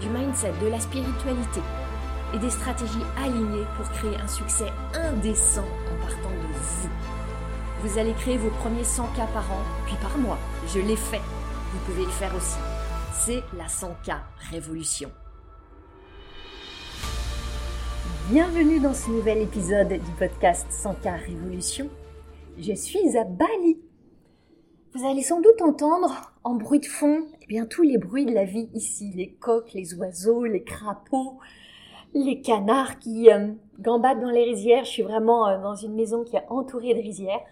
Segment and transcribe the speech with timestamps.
[0.00, 1.60] du mindset, de la spiritualité
[2.34, 6.88] et des stratégies alignées pour créer un succès indécent en partant de vous.
[7.82, 10.38] Vous allez créer vos premiers 100 k par an, puis par mois.
[10.74, 11.20] Je l'ai fait.
[11.72, 12.58] Vous pouvez le faire aussi.
[13.12, 14.18] C'est la 100K
[14.50, 15.10] Révolution.
[18.30, 21.88] Bienvenue dans ce nouvel épisode du podcast 100K Révolution.
[22.58, 23.85] Je suis à Bali.
[24.96, 28.32] Vous allez sans doute entendre en bruit de fond eh bien, tous les bruits de
[28.32, 31.38] la vie ici, les coqs, les oiseaux, les crapauds,
[32.14, 34.86] les canards qui euh, gambadent dans les rizières.
[34.86, 37.44] Je suis vraiment euh, dans une maison qui est entourée de rizières.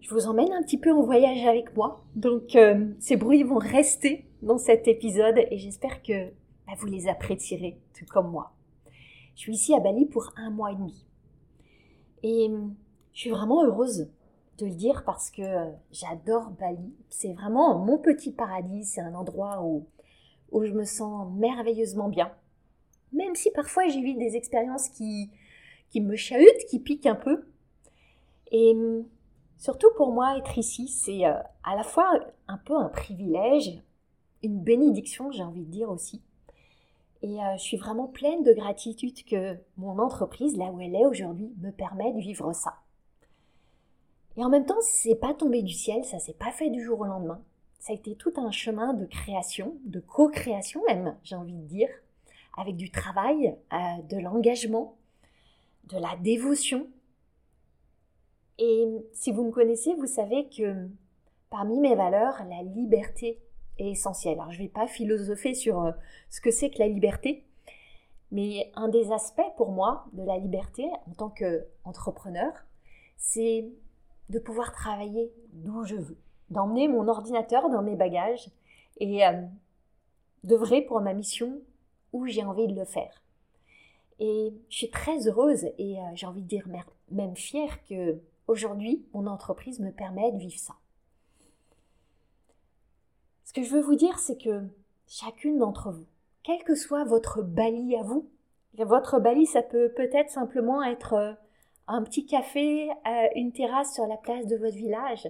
[0.00, 2.02] Je vous emmène un petit peu en voyage avec moi.
[2.16, 6.30] Donc euh, ces bruits vont rester dans cet épisode et j'espère que
[6.66, 8.54] bah, vous les apprécierez tout comme moi.
[9.36, 11.06] Je suis ici à Bali pour un mois et demi.
[12.24, 12.50] Et
[13.12, 14.08] je suis vraiment heureuse
[14.58, 15.42] de le dire parce que
[15.90, 16.94] j'adore Bali.
[17.08, 18.84] C'est vraiment mon petit paradis.
[18.84, 19.86] C'est un endroit où,
[20.50, 22.32] où je me sens merveilleusement bien.
[23.12, 25.30] Même si parfois j'ai eu des expériences qui,
[25.90, 27.44] qui me chahutent, qui piquent un peu.
[28.50, 28.74] Et
[29.58, 32.10] surtout pour moi, être ici, c'est euh, à la fois
[32.48, 33.82] un peu un privilège,
[34.42, 36.22] une bénédiction, j'ai envie de dire aussi.
[37.22, 41.06] Et euh, je suis vraiment pleine de gratitude que mon entreprise, là où elle est
[41.06, 42.74] aujourd'hui, me permet de vivre ça.
[44.36, 47.00] Et en même temps, c'est pas tombé du ciel, ça s'est pas fait du jour
[47.00, 47.42] au lendemain.
[47.78, 51.88] Ça a été tout un chemin de création, de co-création même, j'ai envie de dire,
[52.56, 53.76] avec du travail, euh,
[54.08, 54.96] de l'engagement,
[55.84, 56.86] de la dévotion.
[58.58, 60.88] Et si vous me connaissez, vous savez que
[61.50, 63.40] parmi mes valeurs, la liberté
[63.78, 64.38] est essentielle.
[64.38, 65.92] Alors je ne vais pas philosopher sur euh,
[66.30, 67.44] ce que c'est que la liberté,
[68.30, 72.52] mais un des aspects pour moi de la liberté en tant qu'entrepreneur,
[73.18, 73.68] c'est
[74.32, 76.16] de pouvoir travailler d'où je veux,
[76.48, 78.48] d'emmener mon ordinateur dans mes bagages
[78.96, 79.42] et euh,
[80.42, 81.60] d'œuvrer pour ma mission
[82.14, 83.22] où j'ai envie de le faire.
[84.18, 86.66] Et je suis très heureuse et euh, j'ai envie de dire
[87.10, 90.74] même fière que aujourd'hui mon entreprise me permet de vivre ça.
[93.44, 94.62] Ce que je veux vous dire, c'est que
[95.06, 96.06] chacune d'entre vous,
[96.42, 98.30] quel que soit votre bali à vous,
[98.78, 101.32] votre bali, ça peut peut-être simplement être euh,
[101.88, 105.28] un petit café, euh, une terrasse sur la place de votre village,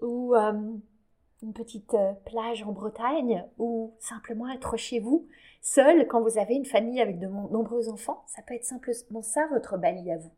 [0.00, 0.52] ou euh,
[1.42, 5.26] une petite euh, plage en Bretagne, ou simplement être chez vous,
[5.60, 9.46] seul, quand vous avez une famille avec de nombreux enfants, ça peut être simplement ça
[9.48, 10.32] votre Bali à vous.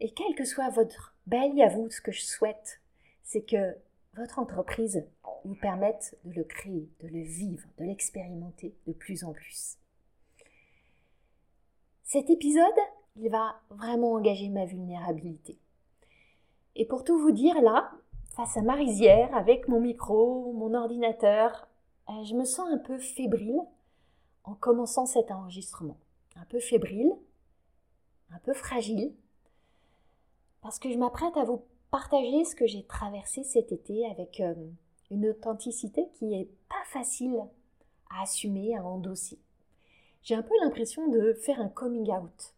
[0.00, 2.80] Et quel que soit votre Bali à vous, ce que je souhaite,
[3.22, 3.76] c'est que
[4.14, 5.06] votre entreprise
[5.44, 9.78] vous permette de le créer, de le vivre, de l'expérimenter de plus en plus.
[12.04, 12.62] Cet épisode,
[13.18, 15.58] il va vraiment engager ma vulnérabilité.
[16.74, 17.90] Et pour tout vous dire, là,
[18.34, 21.68] face à ma rizière, avec mon micro, mon ordinateur,
[22.10, 23.60] euh, je me sens un peu fébrile
[24.44, 25.98] en commençant cet enregistrement.
[26.36, 27.12] Un peu fébrile,
[28.30, 29.14] un peu fragile,
[30.60, 34.54] parce que je m'apprête à vous partager ce que j'ai traversé cet été avec euh,
[35.10, 37.40] une authenticité qui n'est pas facile
[38.10, 39.38] à assumer, à endosser.
[40.22, 42.55] J'ai un peu l'impression de faire un coming out.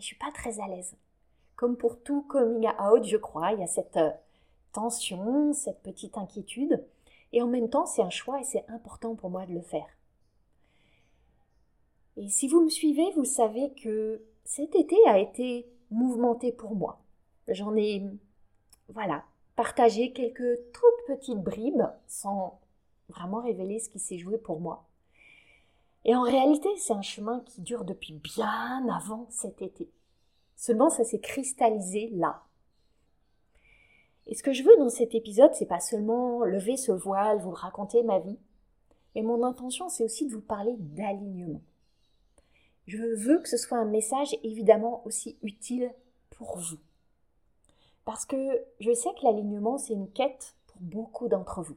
[0.00, 0.96] Je suis pas très à l'aise.
[1.56, 4.10] Comme pour tout coming out, je crois, il y a cette euh,
[4.72, 6.82] tension, cette petite inquiétude.
[7.32, 9.86] Et en même temps, c'est un choix et c'est important pour moi de le faire.
[12.16, 17.00] Et si vous me suivez, vous savez que cet été a été mouvementé pour moi.
[17.48, 18.02] J'en ai,
[18.88, 19.24] voilà,
[19.54, 22.58] partagé quelques toutes petites bribes sans
[23.08, 24.89] vraiment révéler ce qui s'est joué pour moi.
[26.04, 29.90] Et en réalité, c'est un chemin qui dure depuis bien avant cet été.
[30.56, 32.42] Seulement, ça s'est cristallisé là.
[34.26, 37.50] Et ce que je veux dans cet épisode, c'est pas seulement lever ce voile, vous
[37.50, 38.38] raconter ma vie,
[39.14, 41.62] mais mon intention, c'est aussi de vous parler d'alignement.
[42.86, 45.92] Je veux que ce soit un message évidemment aussi utile
[46.30, 46.78] pour vous.
[48.04, 48.36] Parce que
[48.80, 51.76] je sais que l'alignement, c'est une quête pour beaucoup d'entre vous.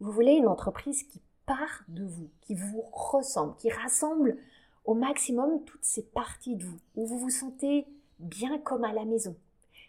[0.00, 4.36] Vous voulez une entreprise qui part de vous, qui vous ressemble, qui rassemble
[4.84, 7.86] au maximum toutes ces parties de vous, où vous vous sentez
[8.18, 9.36] bien comme à la maison.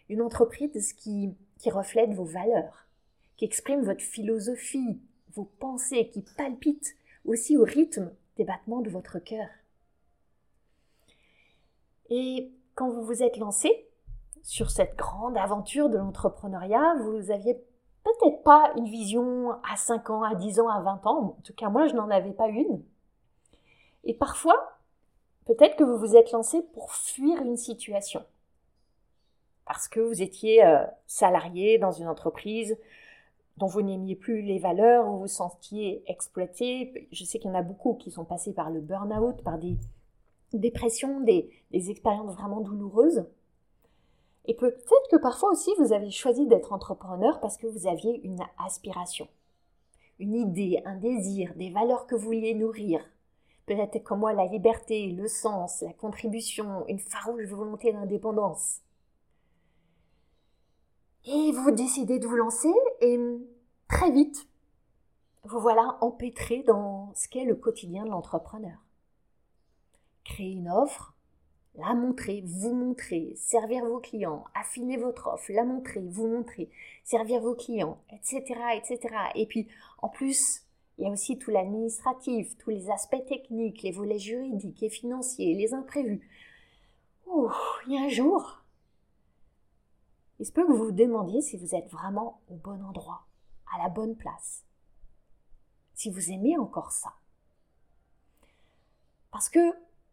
[0.08, 1.34] Une entreprise qui,
[1.66, 2.86] reflète vos valeurs,
[3.36, 5.00] qui exprime votre philosophie,
[5.34, 9.48] vos pensées, qui palpite aussi au rythme des battements de votre cœur.
[12.10, 13.86] Et quand vous vous êtes lancé
[14.42, 17.60] sur cette grande aventure de l'entrepreneuriat, vous aviez
[18.04, 21.36] peut-être pas une vision à 5 ans, à 10 ans, à 20 ans.
[21.38, 22.82] En tout cas, moi, je n'en avais pas une.
[24.04, 24.78] Et parfois,
[25.46, 28.24] peut-être que vous vous êtes lancé pour fuir une situation.
[29.66, 32.78] Parce que vous étiez euh, salarié dans une entreprise
[33.58, 37.08] dont vous n'aimiez plus les valeurs, vous vous sentiez exploité.
[37.12, 39.76] Je sais qu'il y en a beaucoup qui sont passés par le burn-out, par des
[40.52, 43.26] dépressions, des, des expériences vraiment douloureuses.
[44.48, 48.40] Et peut-être que parfois aussi vous avez choisi d'être entrepreneur parce que vous aviez une
[48.56, 49.28] aspiration,
[50.18, 53.04] une idée, un désir, des valeurs que vous vouliez nourrir.
[53.66, 58.80] Peut-être comme moi la liberté, le sens, la contribution, une farouche volonté d'indépendance.
[61.26, 62.72] Et vous décidez de vous lancer
[63.02, 63.20] et
[63.86, 64.48] très vite,
[65.44, 68.78] vous voilà empêtré dans ce qu'est le quotidien de l'entrepreneur.
[70.24, 71.17] Créer une offre,
[71.78, 76.70] la montrer, vous montrer, servir vos clients, affiner votre offre, la montrer, vous montrer,
[77.04, 78.42] servir vos clients, etc.,
[78.76, 79.14] etc.
[79.36, 79.68] Et puis,
[80.02, 80.62] en plus,
[80.98, 85.54] il y a aussi tout l'administratif, tous les aspects techniques, les volets juridiques et financiers,
[85.54, 86.28] les imprévus.
[87.26, 87.50] Ouh,
[87.86, 88.64] il y a un jour,
[90.40, 93.26] il se peut que vous vous demandiez si vous êtes vraiment au bon endroit,
[93.72, 94.64] à la bonne place.
[95.94, 97.14] Si vous aimez encore ça.
[99.30, 99.60] Parce que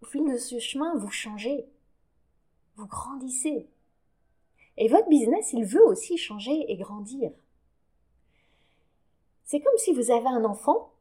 [0.06, 1.66] au fil de ce chemin, vous changez,
[2.76, 3.68] vous grandissez.
[4.78, 7.32] Et votre business, il veut aussi changer et grandir.
[9.46, 10.92] C'est comme si vous avez un enfant,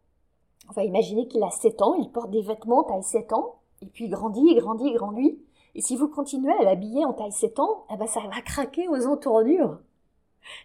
[0.71, 3.87] on va imaginer qu'il a 7 ans, il porte des vêtements taille 7 ans, et
[3.87, 5.39] puis il grandit, et grandit, et grandit.
[5.75, 8.89] Et si vous continuez à l'habiller en taille 7 ans, eh ben ça va craquer
[8.89, 9.81] aux entournures.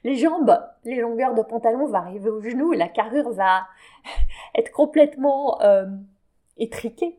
[0.06, 3.68] Les jambes, les longueurs de pantalon vont arriver aux genoux, la carrure va
[4.56, 5.88] être complètement euh,
[6.58, 7.19] étriquée.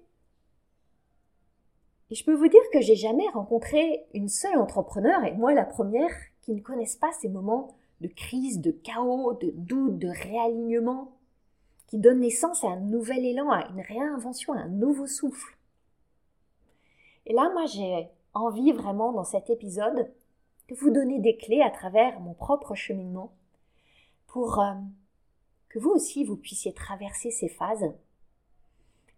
[2.11, 5.65] Et je peux vous dire que j'ai jamais rencontré une seule entrepreneur, et moi la
[5.65, 6.11] première,
[6.43, 11.17] qui ne connaisse pas ces moments de crise, de chaos, de doute, de réalignement,
[11.87, 15.57] qui donnent naissance à un nouvel élan, à une réinvention, à un nouveau souffle.
[17.27, 20.11] Et là, moi, j'ai envie vraiment dans cet épisode
[20.69, 23.33] de vous donner des clés à travers mon propre cheminement
[24.29, 24.73] pour euh,
[25.69, 27.93] que vous aussi, vous puissiez traverser ces phases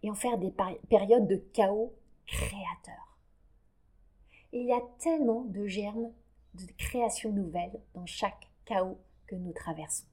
[0.03, 0.53] et en faire des
[0.89, 1.93] périodes de chaos
[2.27, 3.19] créateur.
[4.53, 6.13] Il y a tellement de germes
[6.55, 10.07] de création nouvelle dans chaque chaos que nous traversons.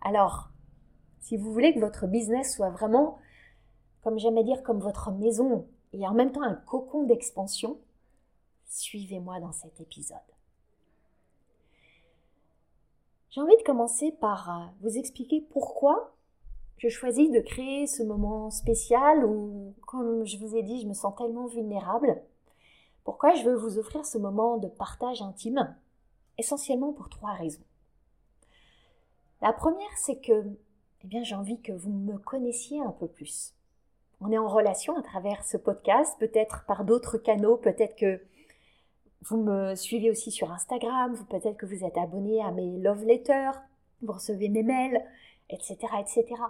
[0.00, 0.50] Alors,
[1.20, 3.18] si vous voulez que votre business soit vraiment,
[4.02, 7.78] comme j'aimais dire, comme votre maison et en même temps un cocon d'expansion,
[8.66, 10.18] suivez-moi dans cet épisode.
[13.30, 16.14] J'ai envie de commencer par euh, vous expliquer pourquoi
[16.82, 20.94] je choisis de créer ce moment spécial où, comme je vous ai dit, je me
[20.94, 22.20] sens tellement vulnérable.
[23.04, 25.76] Pourquoi je veux vous offrir ce moment de partage intime?
[26.38, 27.62] Essentiellement pour trois raisons.
[29.42, 30.44] La première, c'est que
[31.04, 33.54] eh bien, j'ai envie que vous me connaissiez un peu plus.
[34.20, 38.20] On est en relation à travers ce podcast, peut-être par d'autres canaux, peut-être que
[39.22, 43.60] vous me suivez aussi sur Instagram, peut-être que vous êtes abonné à mes love letters,
[44.02, 45.00] vous recevez mes mails,
[45.48, 46.42] etc., etc.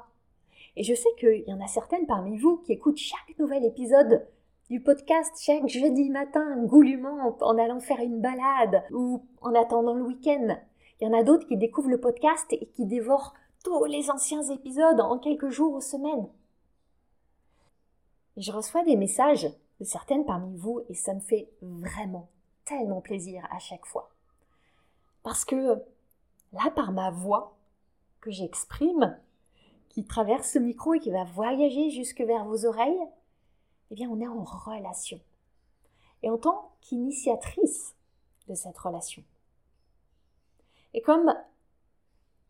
[0.76, 4.26] Et je sais qu'il y en a certaines parmi vous qui écoutent chaque nouvel épisode
[4.70, 10.02] du podcast chaque jeudi matin, goulûment, en allant faire une balade ou en attendant le
[10.02, 10.56] week-end.
[10.98, 14.42] Il y en a d'autres qui découvrent le podcast et qui dévorent tous les anciens
[14.44, 16.26] épisodes en quelques jours ou semaines.
[18.38, 22.28] Je reçois des messages de certaines parmi vous et ça me fait vraiment
[22.64, 24.10] tellement plaisir à chaque fois.
[25.22, 25.82] Parce que
[26.54, 27.56] là, par ma voix
[28.22, 29.18] que j'exprime,
[29.92, 33.06] qui traverse ce micro et qui va voyager jusque vers vos oreilles,
[33.90, 35.20] eh bien, on est en relation.
[36.22, 37.94] Et en tant qu'initiatrice
[38.48, 39.22] de cette relation.
[40.94, 41.34] Et comme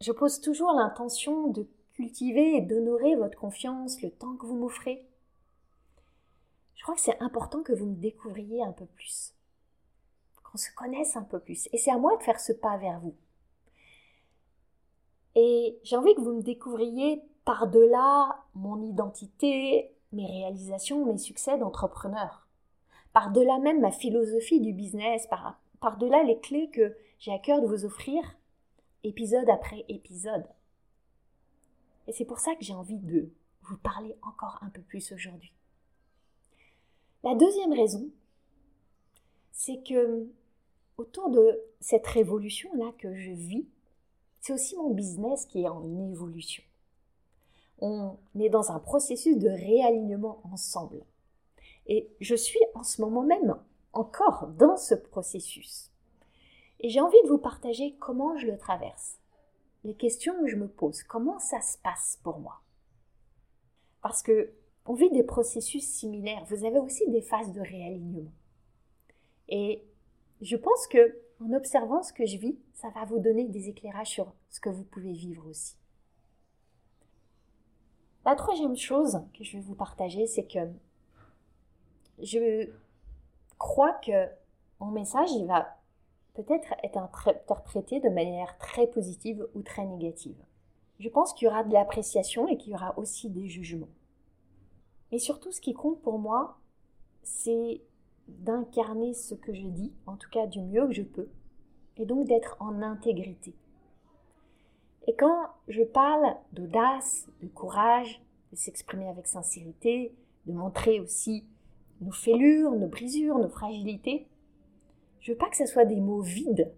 [0.01, 5.05] je pose toujours l'intention de cultiver et d'honorer votre confiance le temps que vous m'offrez,
[6.77, 9.35] je crois que c'est important que vous me découvriez un peu plus,
[10.45, 11.69] qu'on se connaisse un peu plus.
[11.73, 13.17] Et c'est à moi de faire ce pas vers vous.
[15.35, 22.47] Et j'ai envie que vous me découvriez par-delà mon identité, mes réalisations, mes succès d'entrepreneur,
[23.13, 27.67] par-delà même ma philosophie du business, par, par-delà les clés que j'ai à cœur de
[27.67, 28.23] vous offrir,
[29.05, 30.47] épisode après épisode.
[32.07, 33.31] Et c'est pour ça que j'ai envie de
[33.63, 35.53] vous parler encore un peu plus aujourd'hui.
[37.23, 38.09] La deuxième raison,
[39.53, 40.29] c'est que
[40.97, 43.67] autour de cette révolution-là que je vis,
[44.41, 46.65] c'est aussi mon business qui est en évolution
[47.83, 51.05] on est dans un processus de réalignement ensemble.
[51.87, 53.57] Et je suis en ce moment même
[53.93, 55.91] encore dans ce processus.
[56.79, 59.19] Et j'ai envie de vous partager comment je le traverse.
[59.83, 62.61] Les questions que je me pose, comment ça se passe pour moi.
[64.01, 64.53] Parce que
[64.87, 66.45] on vit des processus similaires.
[66.49, 68.33] Vous avez aussi des phases de réalignement.
[69.49, 69.85] Et
[70.41, 74.11] je pense que en observant ce que je vis, ça va vous donner des éclairages
[74.11, 75.82] sur ce que vous pouvez vivre aussi.
[78.25, 80.71] La troisième chose que je vais vous partager, c'est que
[82.21, 82.71] je
[83.59, 84.29] crois que
[84.79, 85.76] mon message, il va
[86.35, 90.37] peut-être être interprété de manière très positive ou très négative.
[90.99, 93.88] Je pense qu'il y aura de l'appréciation et qu'il y aura aussi des jugements.
[95.11, 96.59] Mais surtout, ce qui compte pour moi,
[97.23, 97.83] c'est
[98.29, 101.29] d'incarner ce que je dis, en tout cas du mieux que je peux,
[101.97, 103.55] et donc d'être en intégrité.
[105.06, 110.14] Et quand je parle d'audace, de courage, de s'exprimer avec sincérité,
[110.47, 111.44] de montrer aussi
[112.00, 114.26] nos fêlures, nos brisures, nos fragilités,
[115.21, 116.73] je veux pas que ce soit des mots vides.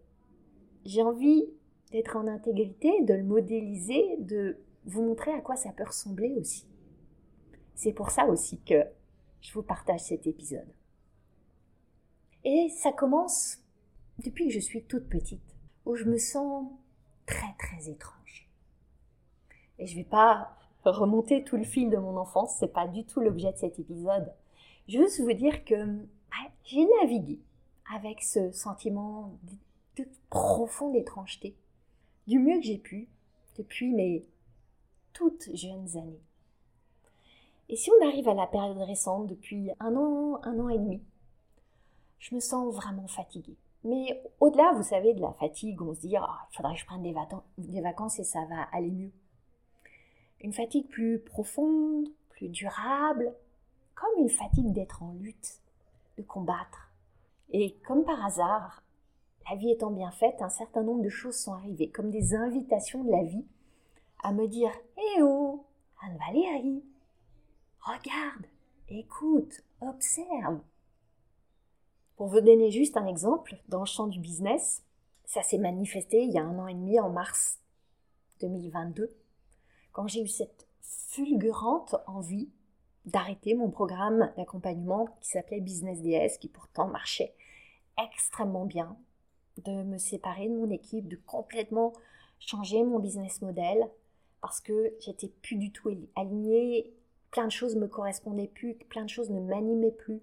[0.84, 1.44] J'ai envie
[1.92, 6.66] d'être en intégrité, de le modéliser, de vous montrer à quoi ça peut ressembler aussi.
[7.74, 8.84] C'est pour ça aussi que
[9.40, 10.68] je vous partage cet épisode.
[12.44, 13.58] Et ça commence
[14.18, 16.68] depuis que je suis toute petite, où je me sens
[17.26, 18.48] très très étrange.
[19.78, 23.20] Et je vais pas remonter tout le fil de mon enfance, c'est pas du tout
[23.20, 24.32] l'objet de cet épisode.
[24.88, 25.74] Je veux juste vous dire que
[26.64, 27.40] j'ai navigué
[27.92, 29.38] avec ce sentiment
[29.96, 31.56] de, profonde étrangeté,
[32.26, 33.08] du mieux que j'ai pu,
[33.56, 34.26] depuis mes
[35.12, 36.20] toutes jeunes années.
[37.68, 41.02] Et si on arrive à la période récente, depuis un an, un an et demi,
[42.18, 43.56] je me sens vraiment fatiguée.
[43.84, 46.86] Mais au-delà, vous savez, de la fatigue, on se dit, ah, il faudrait que je
[46.86, 49.12] prenne des, vacances et ça va aller mieux.
[50.40, 53.34] Une fatigue plus profonde, plus durable,
[53.94, 55.60] comme une fatigue d'être en lutte,
[56.16, 56.90] de combattre.
[57.50, 58.82] Et comme par hasard,
[59.50, 63.04] la vie étant bien faite, un certain nombre de choses sont arrivées, comme des invitations
[63.04, 63.44] de la vie
[64.22, 65.66] à me dire Eh oh,
[66.02, 66.82] Anne-Valérie,
[67.80, 68.46] regarde,
[68.88, 70.60] écoute, observe.
[72.16, 74.85] Pour vous donner juste un exemple, dans le champ du business,
[75.25, 77.59] ça s'est manifesté il y a un an et demi, en mars
[78.40, 79.11] 2022,
[79.90, 82.50] quand j'ai eu cette fulgurante envie
[83.04, 87.35] d'arrêter mon programme d'accompagnement qui s'appelait Business DS, qui pourtant marchait
[88.00, 88.97] extrêmement bien,
[89.64, 91.94] de me séparer de mon équipe, de complètement
[92.38, 93.88] changer mon business model,
[94.40, 96.94] parce que j'étais plus du tout alignée,
[97.33, 100.23] plein de choses me correspondaient plus, plein de choses ne m'animaient plus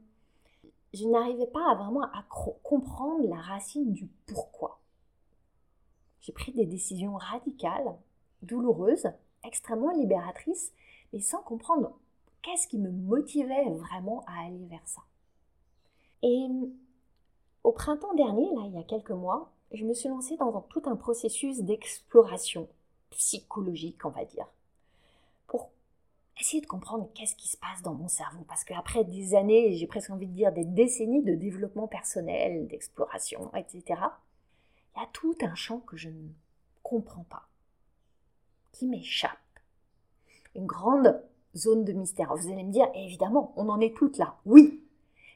[0.93, 2.25] je n'arrivais pas à vraiment à
[2.63, 4.79] comprendre la racine du pourquoi.
[6.21, 7.95] J'ai pris des décisions radicales,
[8.41, 9.07] douloureuses,
[9.43, 10.71] extrêmement libératrices,
[11.13, 11.97] mais sans comprendre
[12.41, 15.01] qu'est-ce qui me motivait vraiment à aller vers ça.
[16.23, 16.47] Et
[17.63, 20.81] au printemps dernier, là, il y a quelques mois, je me suis lancée dans tout
[20.85, 22.67] un processus d'exploration
[23.11, 24.47] psychologique, on va dire,
[26.39, 28.43] essayer de comprendre qu'est-ce qui se passe dans mon cerveau.
[28.47, 33.51] Parce qu'après des années, j'ai presque envie de dire des décennies de développement personnel, d'exploration,
[33.55, 33.83] etc.,
[34.95, 36.29] il y a tout un champ que je ne
[36.83, 37.47] comprends pas,
[38.71, 39.37] qui m'échappe.
[40.55, 41.21] Une grande
[41.55, 42.35] zone de mystère.
[42.35, 44.37] Vous allez me dire, évidemment, on en est toutes là.
[44.45, 44.83] Oui.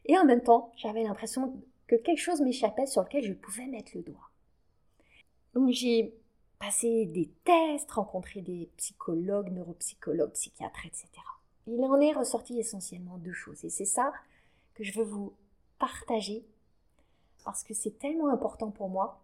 [0.06, 1.54] Et en même temps, j'avais l'impression
[1.88, 4.30] que quelque chose m'échappait sur lequel je pouvais mettre le doigt.
[5.54, 6.14] Donc j'ai
[6.60, 11.10] passer des tests, rencontrer des psychologues, neuropsychologues, psychiatres, etc.
[11.68, 13.64] Il en est ressorti essentiellement deux choses.
[13.66, 14.14] Et c'est ça
[14.74, 15.34] que je veux vous
[15.80, 16.46] partager
[17.44, 19.22] parce que c'est tellement important pour moi,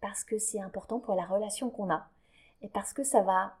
[0.00, 2.08] parce que c'est important pour la relation qu'on a,
[2.62, 3.58] et parce que ça va,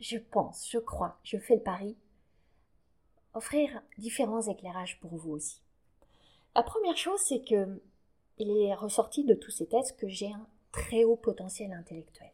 [0.00, 1.96] je pense, je crois, je fais le pari,
[3.34, 5.60] offrir différents éclairages pour vous aussi.
[6.54, 7.82] La première chose, c'est que
[8.38, 12.30] il est ressorti de tous ces tests que j'ai un très haut potentiel intellectuel.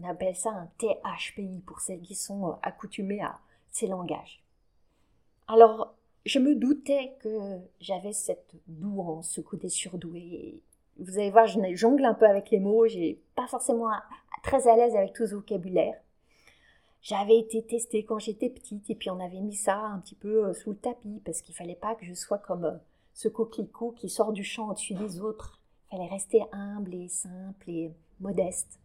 [0.00, 4.42] On appelle ça un THPI pour celles qui sont euh, accoutumées à ces langages.
[5.48, 5.94] Alors,
[6.24, 10.60] je me doutais que j'avais cette douance, ce côté surdoué.
[10.98, 13.90] Vous allez voir, je jongle un peu avec les mots, j'ai pas forcément
[14.42, 16.00] très à l'aise avec tout ce vocabulaire.
[17.02, 20.46] J'avais été testée quand j'étais petite et puis on avait mis ça un petit peu
[20.46, 22.76] euh, sous le tapis parce qu'il fallait pas que je sois comme euh,
[23.12, 25.55] ce coquelicot qui sort du champ au-dessus des autres
[25.90, 28.78] fallait rester humble et simple et modeste.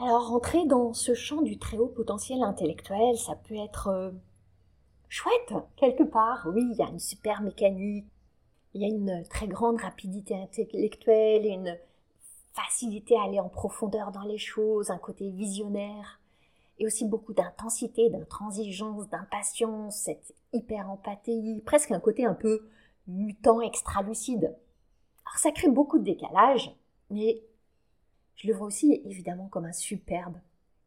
[0.00, 4.10] Alors rentrer dans ce champ du très haut potentiel intellectuel, ça peut être euh,
[5.08, 6.48] chouette quelque part.
[6.52, 8.06] Oui, il y a une super mécanique,
[8.74, 11.78] il y a une très grande rapidité intellectuelle, une
[12.52, 16.20] facilité à aller en profondeur dans les choses, un côté visionnaire.
[16.78, 22.68] et aussi beaucoup d'intensité, d'intransigeance, d'impatience, cette hyper empathie, presque un côté un peu
[23.06, 24.56] mutant extra-lucide.
[25.26, 26.70] Alors ça crée beaucoup de décalage,
[27.10, 27.42] mais
[28.36, 30.38] je le vois aussi évidemment comme un superbe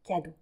[0.03, 0.33] cadeau.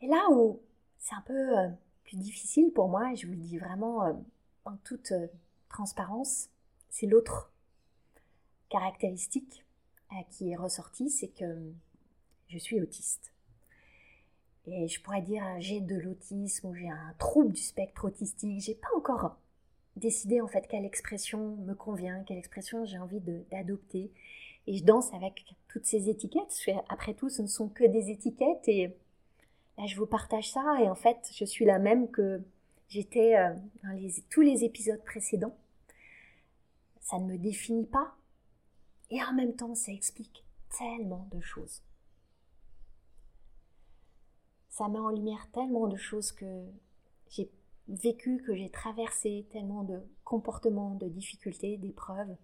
[0.00, 0.60] Et là où
[0.98, 1.68] c'est un peu euh,
[2.04, 4.12] plus difficile pour moi, et je vous le dis vraiment euh,
[4.64, 5.26] en toute euh,
[5.68, 6.48] transparence,
[6.88, 7.52] c'est l'autre
[8.68, 9.64] caractéristique
[10.30, 11.72] qui est ressortie, c'est que
[12.48, 13.32] je suis autiste.
[14.66, 18.60] Et je pourrais dire j'ai de l'autisme j'ai un trouble du spectre autistique.
[18.60, 19.36] J'ai pas encore
[20.00, 24.10] décidé en fait quelle expression me convient, quelle expression j'ai envie d'adopter.
[24.66, 26.54] Et je danse avec toutes ces étiquettes.
[26.88, 28.88] Après tout, ce ne sont que des étiquettes et
[29.78, 32.42] là je vous partage ça et en fait je suis la même que
[32.88, 33.54] j'étais euh,
[33.84, 33.96] dans
[34.28, 35.56] tous les épisodes précédents.
[37.00, 38.14] Ça ne me définit pas
[39.10, 40.44] et en même temps ça explique
[40.78, 41.82] tellement de choses
[44.80, 46.64] ça met en lumière tellement de choses que
[47.28, 47.50] j'ai
[47.94, 52.36] vécues, que j'ai traversées, tellement de comportements, de difficultés, d'épreuves.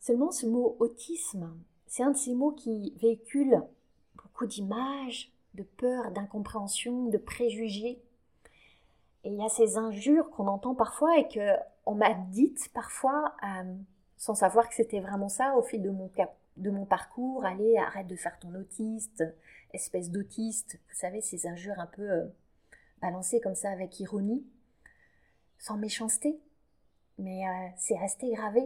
[0.00, 1.54] Seulement ce mot autisme,
[1.86, 3.62] c'est un de ces mots qui véhicule
[4.16, 8.02] beaucoup d'images, de peur, d'incompréhension, de préjugés.
[9.24, 11.54] Et il y a ces injures qu'on entend parfois et que
[11.86, 13.74] on m'a dites parfois euh,
[14.16, 16.10] sans savoir que c'était vraiment ça au fil de mon,
[16.56, 17.44] de mon parcours.
[17.44, 19.24] Allez, arrête de faire ton autiste,
[19.72, 22.26] espèce d'autiste, vous savez, ces injures un peu euh,
[23.02, 24.46] balancées comme ça avec ironie,
[25.58, 26.40] sans méchanceté.
[27.18, 28.62] Mais euh, c'est resté gravé,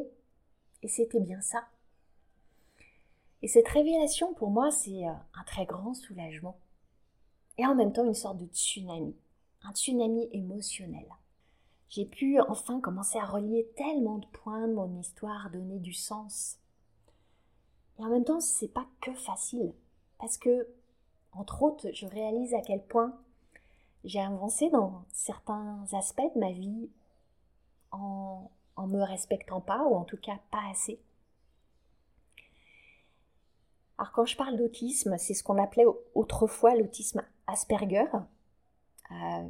[0.83, 1.67] et c'était bien ça.
[3.43, 6.59] Et cette révélation, pour moi, c'est euh, un très grand soulagement.
[7.59, 9.17] Et en même temps, une sorte de tsunami,
[9.63, 11.07] un tsunami émotionnel.
[11.89, 16.59] J'ai pu enfin commencer à relier tellement de points de mon histoire, donner du sens.
[17.99, 19.73] Et en même temps, c'est pas que facile,
[20.19, 20.69] parce que
[21.33, 23.19] entre autres, je réalise à quel point
[24.07, 26.89] j'ai avancé dans certains aspects de ma vie
[27.91, 31.01] en, en me respectant pas, ou en tout cas pas assez.
[33.99, 38.07] Alors quand je parle d'autisme, c'est ce qu'on appelait autrefois l'autisme Asperger,
[39.11, 39.49] euh,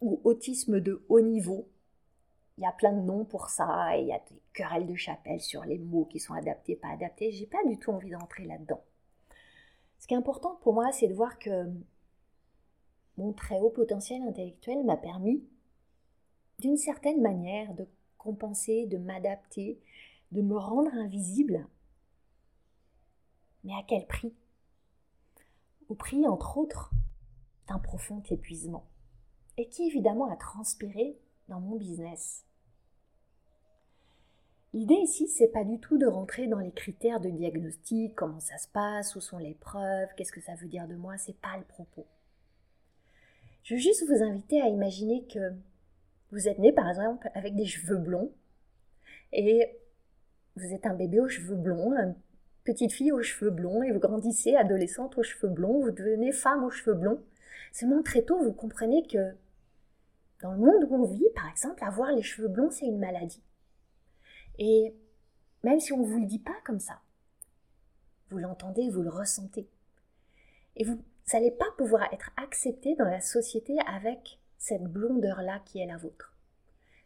[0.00, 1.68] ou autisme de haut niveau.
[2.58, 4.94] Il y a plein de noms pour ça, et il y a des querelles de
[4.94, 7.32] chapelle sur les mots qui sont adaptés, pas adaptés.
[7.32, 8.82] J'ai pas du tout envie d'entrer là-dedans.
[9.98, 11.70] Ce qui est important pour moi, c'est de voir que
[13.16, 15.42] mon très haut potentiel intellectuel m'a permis,
[16.58, 17.86] d'une certaine manière, de
[18.18, 19.80] compenser, de m'adapter,
[20.32, 21.66] de me rendre invisible.
[23.64, 24.34] Mais à quel prix?
[25.88, 26.90] Au prix, entre autres,
[27.68, 28.86] d'un profond épuisement.
[29.56, 32.44] Et qui évidemment a transpiré dans mon business.
[34.72, 38.58] L'idée ici, c'est pas du tout de rentrer dans les critères de diagnostic, comment ça
[38.58, 41.56] se passe, où sont les preuves, qu'est-ce que ça veut dire de moi, c'est pas
[41.56, 42.06] le propos.
[43.66, 45.52] Je veux juste vous inviter à imaginer que
[46.30, 48.32] vous êtes né par exemple avec des cheveux blonds
[49.32, 49.76] et
[50.54, 52.14] vous êtes un bébé aux cheveux blonds, une
[52.62, 56.62] petite fille aux cheveux blonds et vous grandissez adolescente aux cheveux blonds, vous devenez femme
[56.62, 57.20] aux cheveux blonds.
[57.72, 59.34] Seulement très tôt, vous comprenez que
[60.42, 63.42] dans le monde où on vit, par exemple, avoir les cheveux blonds, c'est une maladie.
[64.60, 64.94] Et
[65.64, 67.00] même si on ne vous le dit pas comme ça,
[68.30, 69.68] vous l'entendez, vous le ressentez.
[70.76, 71.02] Et vous
[71.32, 76.36] n'allez pas pouvoir être accepté dans la société avec cette blondeur-là qui est la vôtre.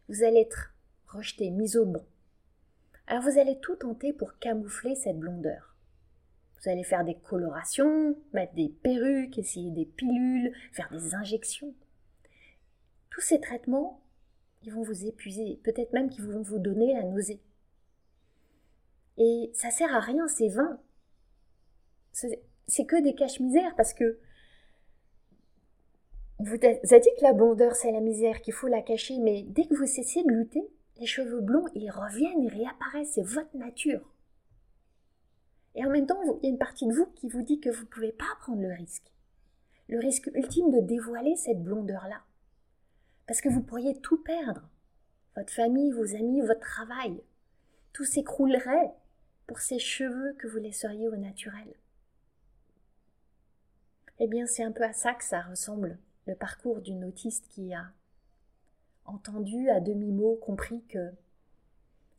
[0.09, 0.73] Vous allez être
[1.07, 2.05] rejeté, mis au banc.
[3.07, 5.75] Alors vous allez tout tenter pour camoufler cette blondeur.
[6.55, 11.73] Vous allez faire des colorations, mettre des perruques, essayer des pilules, faire des injections.
[13.09, 14.01] Tous ces traitements
[14.63, 17.41] ils vont vous épuiser, peut-être même qu'ils vont vous donner la nausée.
[19.17, 20.79] Et ça sert à rien, c'est vain.
[22.67, 24.19] C'est que des caches-misères parce que
[26.39, 29.65] vous a dit que la blondeur c'est la misère, qu'il faut la cacher, mais dès
[29.67, 34.11] que vous cessez de lutter, les cheveux blonds, ils reviennent, ils réapparaissent, c'est votre nature.
[35.75, 37.69] Et en même temps, il y a une partie de vous qui vous dit que
[37.69, 39.11] vous ne pouvez pas prendre le risque.
[39.87, 42.21] Le risque ultime de dévoiler cette blondeur-là.
[43.27, 44.69] Parce que vous pourriez tout perdre.
[45.35, 47.21] Votre famille, vos amis, votre travail.
[47.93, 48.91] Tout s'écroulerait
[49.47, 51.73] pour ces cheveux que vous laisseriez au naturel.
[54.23, 57.73] Eh bien, c'est un peu à ça que ça ressemble, le parcours d'une autiste qui
[57.73, 57.91] a
[59.05, 61.09] entendu à demi-mot, compris que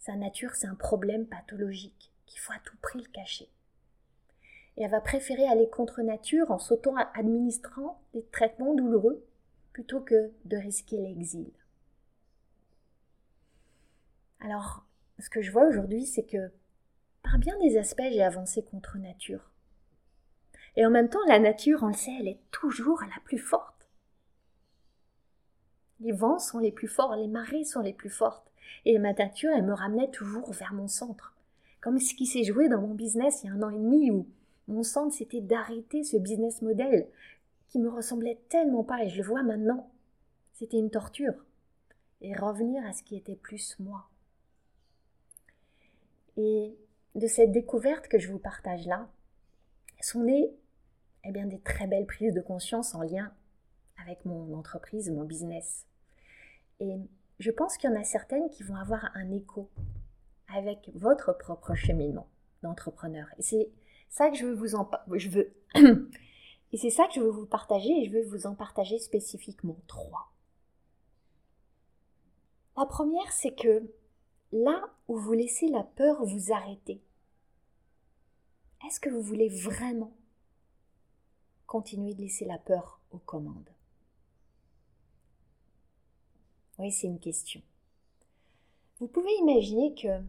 [0.01, 3.49] sa nature, c'est un problème pathologique, qu'il faut à tout prix le cacher.
[4.77, 9.25] Et elle va préférer aller contre nature en s'auto-administrant des traitements douloureux
[9.73, 11.53] plutôt que de risquer l'exil.
[14.41, 14.85] Alors,
[15.21, 16.51] ce que je vois aujourd'hui, c'est que
[17.23, 19.52] par bien des aspects, j'ai avancé contre nature.
[20.77, 23.89] Et en même temps, la nature, on le sait, elle est toujours la plus forte.
[26.01, 28.51] Les vents sont les plus forts, les marées sont les plus fortes.
[28.85, 31.35] Et ma nature, elle me ramenait toujours vers mon centre.
[31.81, 34.11] Comme ce qui s'est joué dans mon business il y a un an et demi
[34.11, 34.27] où
[34.69, 37.09] mon centre, c'était d'arrêter ce business model
[37.69, 39.91] qui me ressemblait tellement pas, et je le vois maintenant.
[40.53, 41.35] C'était une torture.
[42.21, 44.09] Et revenir à ce qui était plus moi.
[46.37, 46.77] Et
[47.15, 49.09] de cette découverte que je vous partage là,
[50.01, 50.51] sont nées
[51.25, 53.33] eh bien, des très belles prises de conscience en lien
[54.01, 55.87] avec mon entreprise, mon business.
[56.81, 56.97] Et
[57.39, 59.71] je pense qu'il y en a certaines qui vont avoir un écho
[60.49, 62.29] avec votre propre cheminement
[62.63, 63.27] d'entrepreneur.
[63.39, 63.71] Et c'est
[64.09, 65.55] ça que je veux vous en je veux
[66.73, 69.79] et c'est ça que je veux vous partager et je veux vous en partager spécifiquement
[69.87, 70.33] trois.
[72.77, 73.91] La première, c'est que
[74.51, 77.03] là où vous laissez la peur vous arrêter,
[78.87, 80.13] est-ce que vous voulez vraiment
[81.73, 83.73] continuer de laisser la peur aux commandes
[86.79, 87.63] Oui, c'est une question.
[89.01, 90.23] Vous pouvez imaginer que,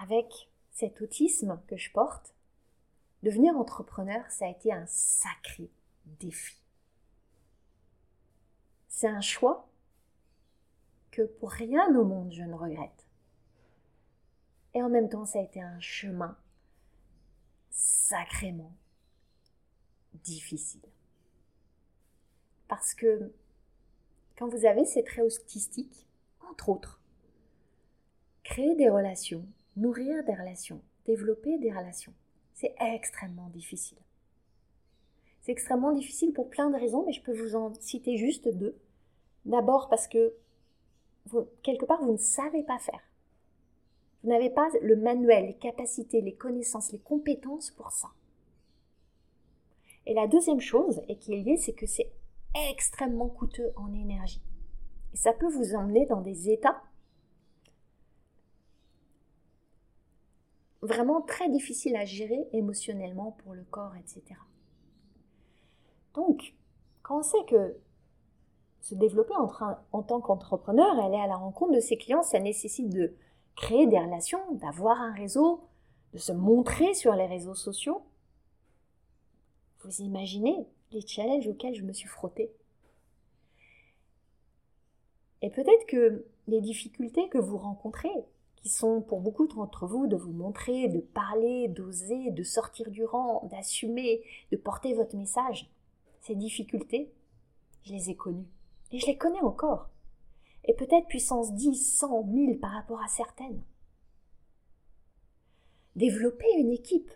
[0.00, 2.36] avec cet autisme que je porte,
[3.24, 5.68] devenir entrepreneur, ça a été un sacré
[6.20, 6.62] défi.
[8.86, 9.68] C'est un choix
[11.10, 13.08] que pour rien au monde je ne regrette.
[14.72, 16.38] Et en même temps, ça a été un chemin
[17.72, 18.72] sacrément
[20.22, 20.80] difficile.
[22.68, 23.32] Parce que
[24.36, 26.06] quand vous avez ces traits autistiques,
[26.50, 27.00] entre autres,
[28.42, 29.46] créer des relations,
[29.76, 32.14] nourrir des relations, développer des relations,
[32.54, 33.98] c'est extrêmement difficile.
[35.42, 38.76] C'est extrêmement difficile pour plein de raisons, mais je peux vous en citer juste deux.
[39.44, 40.34] D'abord parce que
[41.62, 43.02] quelque part, vous ne savez pas faire.
[44.22, 48.08] Vous n'avez pas le manuel, les capacités, les connaissances, les compétences pour ça.
[50.06, 52.12] Et la deuxième chose, et qui est liée, c'est que c'est
[52.70, 54.42] extrêmement coûteux en énergie.
[55.12, 56.82] Et ça peut vous emmener dans des états
[60.82, 64.22] vraiment très difficiles à gérer émotionnellement pour le corps, etc.
[66.14, 66.54] Donc,
[67.02, 67.76] quand on sait que
[68.80, 69.50] se développer en,
[69.92, 73.14] en tant qu'entrepreneur, aller à la rencontre de ses clients, ça nécessite de
[73.56, 75.64] créer des relations, d'avoir un réseau,
[76.12, 78.02] de se montrer sur les réseaux sociaux.
[79.84, 82.50] Vous imaginez les challenges auxquels je me suis frottée.
[85.42, 88.08] Et peut-être que les difficultés que vous rencontrez,
[88.56, 93.04] qui sont pour beaucoup d'entre vous de vous montrer, de parler, d'oser, de sortir du
[93.04, 95.70] rang, d'assumer, de porter votre message,
[96.22, 97.12] ces difficultés,
[97.82, 98.48] je les ai connues.
[98.90, 99.90] Et je les connais encore.
[100.64, 103.60] Et peut-être puissance 10, 100, 1000 par rapport à certaines.
[105.94, 107.10] Développer une équipe,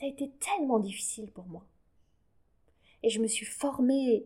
[0.00, 1.62] ça a été tellement difficile pour moi.
[3.02, 4.24] Et je me suis formée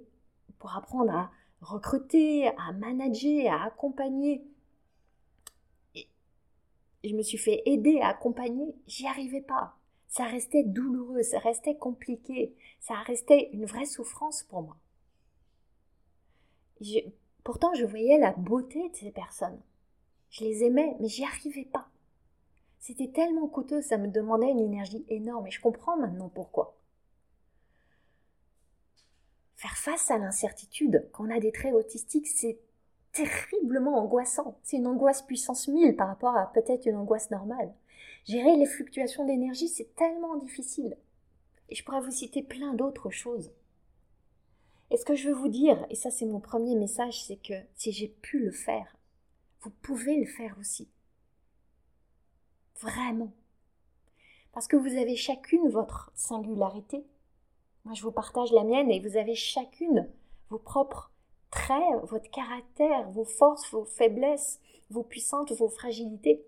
[0.59, 4.45] pour apprendre à recruter, à manager, à accompagner.
[5.95, 6.07] Et
[7.05, 8.77] je me suis fait aider à accompagner.
[8.87, 9.77] J'y arrivais pas.
[10.07, 14.77] Ça restait douloureux, ça restait compliqué, ça restait une vraie souffrance pour moi
[17.43, 19.61] pourtant, je voyais la beauté de ces personnes.
[20.31, 21.89] Je les aimais, mais j'y arrivais pas.
[22.87, 26.77] C'était tellement coûteux, ça me demandait une énergie énorme, et je comprends maintenant pourquoi.
[29.57, 32.59] Faire face à l'incertitude quand on a des traits autistiques, c'est
[33.13, 34.59] terriblement angoissant.
[34.63, 37.73] C'est une angoisse puissance 1000 par rapport à peut-être une angoisse normale.
[38.27, 40.99] Gérer les fluctuations d'énergie, c'est tellement difficile.
[41.71, 43.51] Et je pourrais vous citer plein d'autres choses.
[44.91, 47.55] Et ce que je veux vous dire, et ça c'est mon premier message, c'est que
[47.77, 48.95] si j'ai pu le faire,
[49.63, 50.91] vous pouvez le faire aussi.
[52.81, 53.33] Vraiment.
[54.53, 57.05] Parce que vous avez chacune votre singularité.
[57.85, 60.09] Moi, je vous partage la mienne et vous avez chacune
[60.49, 61.11] vos propres
[61.51, 64.61] traits, votre caractère, vos forces, vos faiblesses,
[64.91, 66.45] vos puissances, vos fragilités.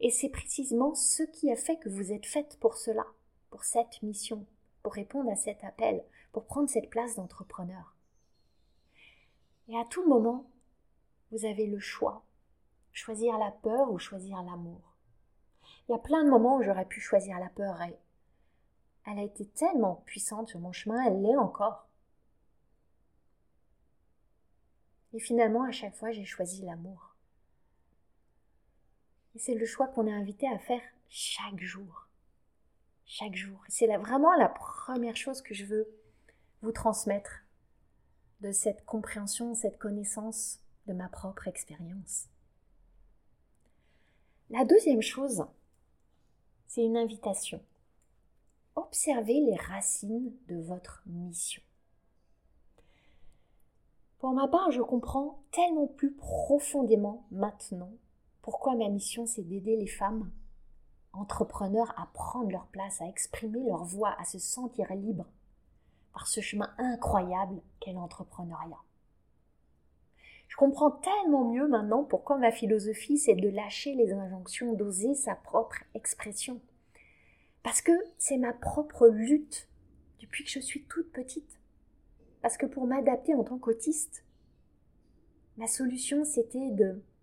[0.00, 3.06] Et c'est précisément ce qui a fait que vous êtes faite pour cela,
[3.50, 4.46] pour cette mission,
[4.82, 7.94] pour répondre à cet appel, pour prendre cette place d'entrepreneur.
[9.68, 10.44] Et à tout moment,
[11.30, 12.22] vous avez le choix,
[12.92, 14.93] choisir la peur ou choisir l'amour.
[15.88, 17.96] Il y a plein de moments où j'aurais pu choisir la peur et
[19.06, 21.88] elle a été tellement puissante sur mon chemin, elle l'est encore.
[25.12, 27.14] Et finalement, à chaque fois, j'ai choisi l'amour.
[29.34, 32.08] Et c'est le choix qu'on est invité à faire chaque jour.
[33.04, 33.62] Chaque jour.
[33.68, 35.86] C'est vraiment la première chose que je veux
[36.62, 37.44] vous transmettre
[38.40, 42.28] de cette compréhension, cette connaissance de ma propre expérience.
[44.50, 45.44] La deuxième chose,
[46.74, 47.60] c'est une invitation.
[48.74, 51.62] Observez les racines de votre mission.
[54.18, 57.92] Pour ma part, je comprends tellement plus profondément maintenant
[58.42, 60.32] pourquoi ma mission c'est d'aider les femmes
[61.12, 65.30] entrepreneurs à prendre leur place, à exprimer leur voix, à se sentir libres
[66.12, 68.82] par ce chemin incroyable qu'est l'entrepreneuriat.
[70.54, 75.34] Je comprends tellement mieux maintenant pourquoi ma philosophie c'est de lâcher les injonctions, d'oser sa
[75.34, 76.60] propre expression.
[77.64, 79.68] Parce que c'est ma propre lutte
[80.20, 81.58] depuis que je suis toute petite.
[82.40, 84.24] Parce que pour m'adapter en tant qu'autiste,
[85.56, 86.70] ma solution c'était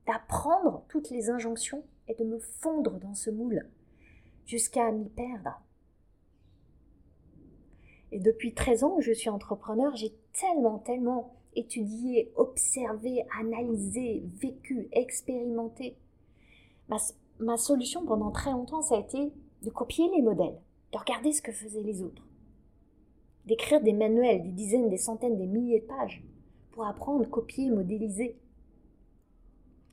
[0.06, 3.66] d'apprendre toutes les injonctions et de me fondre dans ce moule
[4.46, 5.62] jusqu'à m'y perdre.
[8.12, 14.88] Et depuis 13 ans que je suis entrepreneur, j'ai tellement, tellement étudié, observé, analysé, vécu,
[14.92, 15.96] expérimenté.
[16.88, 16.98] Ma,
[17.40, 19.32] ma solution pendant très longtemps, ça a été
[19.64, 20.60] de copier les modèles,
[20.92, 22.24] de regarder ce que faisaient les autres
[23.46, 26.24] d'écrire des manuels, des dizaines, des centaines, des milliers de pages
[26.72, 28.38] pour apprendre, copier, modéliser.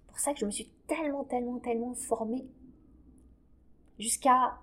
[0.00, 2.46] C'est pour ça que je me suis tellement, tellement, tellement formée
[3.98, 4.58] jusqu'à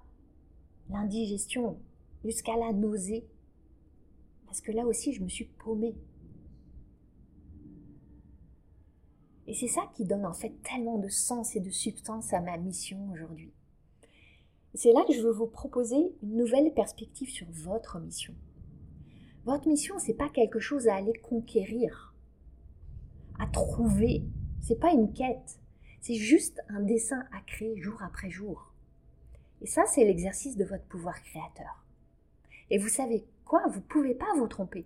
[0.90, 1.78] l'indigestion,
[2.24, 3.28] jusqu'à la nausée.
[4.46, 5.96] Parce que là aussi, je me suis paumée.
[9.48, 12.58] Et c'est ça qui donne en fait tellement de sens et de substance à ma
[12.58, 13.54] mission aujourd'hui.
[14.74, 18.34] C'est là que je veux vous proposer une nouvelle perspective sur votre mission.
[19.46, 22.14] Votre mission, c'est pas quelque chose à aller conquérir,
[23.40, 24.24] à trouver.
[24.62, 25.60] C'est pas une quête.
[26.02, 28.74] C'est juste un dessin à créer jour après jour.
[29.62, 31.86] Et ça, c'est l'exercice de votre pouvoir créateur.
[32.70, 33.66] Et vous savez quoi?
[33.68, 34.86] Vous ne pouvez pas vous tromper.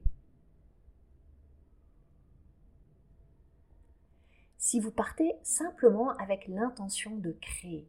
[4.60, 7.88] Si vous partez simplement avec l'intention de créer.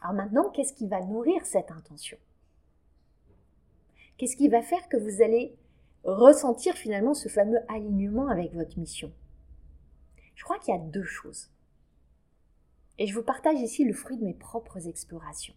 [0.00, 2.16] Alors maintenant, qu'est-ce qui va nourrir cette intention?
[4.16, 5.54] Qu'est-ce qui va faire que vous allez
[6.04, 9.12] ressentir finalement ce fameux alignement avec votre mission?
[10.34, 11.50] Je crois qu'il y a deux choses.
[12.96, 15.54] Et je vous partage ici le fruit de mes propres explorations.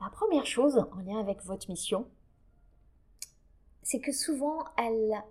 [0.00, 2.10] La première chose en lien avec votre mission,
[3.84, 5.22] c'est que souvent elle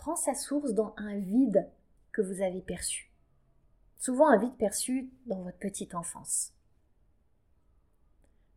[0.00, 1.68] prend sa source dans un vide
[2.10, 3.12] que vous avez perçu.
[3.98, 6.54] Souvent un vide perçu dans votre petite enfance.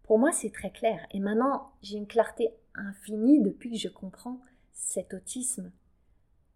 [0.03, 1.05] Pour moi, c'est très clair.
[1.11, 4.39] Et maintenant, j'ai une clarté infinie depuis que je comprends
[4.71, 5.73] cet autisme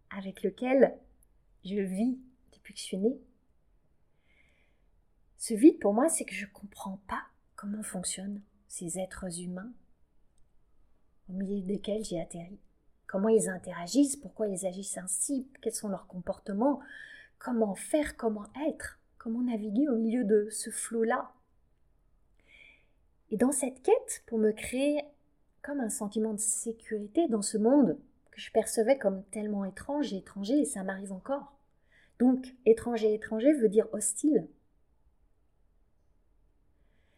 [0.09, 0.97] avec lequel
[1.65, 2.17] je vis
[2.53, 3.19] depuis que je suis née.
[5.37, 7.23] Ce vide, pour moi, c'est que je ne comprends pas
[7.57, 9.73] comment fonctionnent ces êtres humains
[11.27, 12.57] au milieu desquels j'ai atterri.
[13.07, 16.79] Comment ils interagissent, pourquoi ils agissent ainsi, quels sont leurs comportements,
[17.39, 21.31] comment faire, comment être, comment naviguer au milieu de ce flot-là
[23.29, 25.01] et dans cette quête, pour me créer
[25.61, 27.97] comme un sentiment de sécurité dans ce monde
[28.31, 31.53] que je percevais comme tellement étrange et étranger, et ça m'arrive encore.
[32.19, 34.47] Donc, étranger étranger veut dire hostile.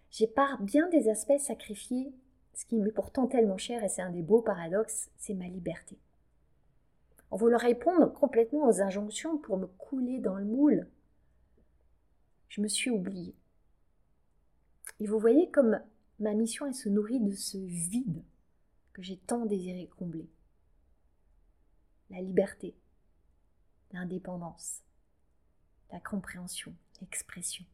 [0.10, 2.12] J'ai par bien des aspects sacrifié
[2.54, 5.98] ce qui m'est pourtant tellement cher, et c'est un des beaux paradoxes, c'est ma liberté.
[7.32, 10.88] En voulant répondre complètement aux injonctions pour me couler dans le moule,
[12.50, 13.36] je me suis oubliée.
[15.00, 15.80] Et vous voyez comme
[16.20, 18.24] ma mission, se nourrit de ce vide
[18.94, 20.30] que j'ai tant désiré combler.
[22.10, 22.76] La liberté,
[23.94, 24.82] l'indépendance,
[25.92, 27.66] la compréhension, l'expression.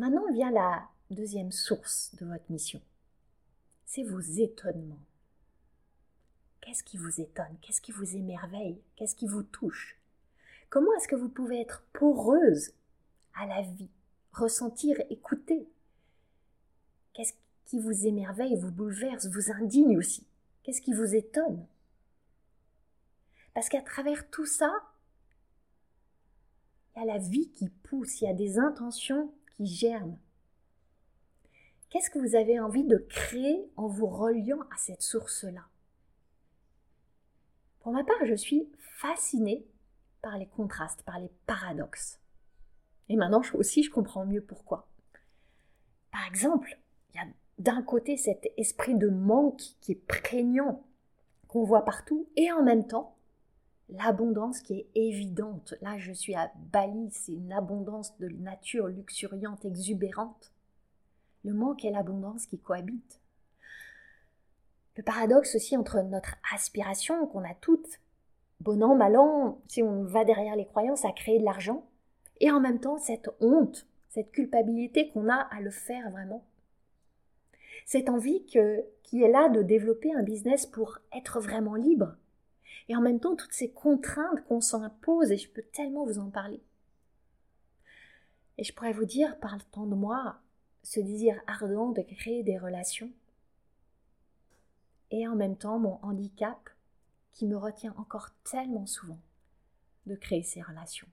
[0.00, 2.80] Maintenant vient la deuxième source de votre mission.
[3.84, 5.04] C'est vos étonnements.
[6.62, 7.54] Qu'est-ce qui vous étonne?
[7.60, 8.80] Qu'est-ce qui vous émerveille?
[8.96, 10.00] Qu'est-ce qui vous touche?
[10.70, 12.72] Comment est-ce que vous pouvez être poreuse
[13.34, 13.90] à la vie
[14.32, 15.68] ressentir, écouter?
[17.12, 17.34] Qu'est-ce
[17.66, 20.26] qui vous émerveille, vous bouleverse, vous indigne aussi?
[20.62, 21.66] Qu'est-ce qui vous étonne?
[23.52, 24.72] Parce qu'à travers tout ça,
[26.96, 30.16] il y a la vie qui pousse, il y a des intentions qui germent.
[31.90, 35.66] Qu'est-ce que vous avez envie de créer en vous reliant à cette source-là?
[37.80, 39.66] Pour ma part, je suis fascinée
[40.22, 42.20] par les contrastes, par les paradoxes.
[43.10, 44.88] Et maintenant aussi, je comprends mieux pourquoi.
[46.10, 46.78] Par exemple,
[47.10, 47.26] il y a
[47.58, 50.86] d'un côté cet esprit de manque qui est prégnant,
[51.48, 53.14] qu'on voit partout, et en même temps,
[53.92, 55.74] l'abondance qui est évidente.
[55.80, 60.52] Là, je suis à Bali, c'est une abondance de nature luxuriante, exubérante.
[61.44, 63.20] Le manque et l'abondance qui cohabitent.
[64.96, 68.00] Le paradoxe aussi entre notre aspiration qu'on a toutes
[68.60, 71.86] bon an, mal an, si on va derrière les croyances, à créer de l'argent,
[72.40, 76.44] et en même temps cette honte, cette culpabilité qu'on a à le faire vraiment.
[77.86, 82.16] Cette envie que, qui est là de développer un business pour être vraiment libre.
[82.90, 86.28] Et en même temps, toutes ces contraintes qu'on s'impose, et je peux tellement vous en
[86.28, 86.60] parler.
[88.58, 90.40] Et je pourrais vous dire, par le temps de moi,
[90.82, 93.12] ce désir ardent de créer des relations,
[95.12, 96.68] et en même temps mon handicap
[97.30, 99.20] qui me retient encore tellement souvent
[100.06, 101.08] de créer ces relations.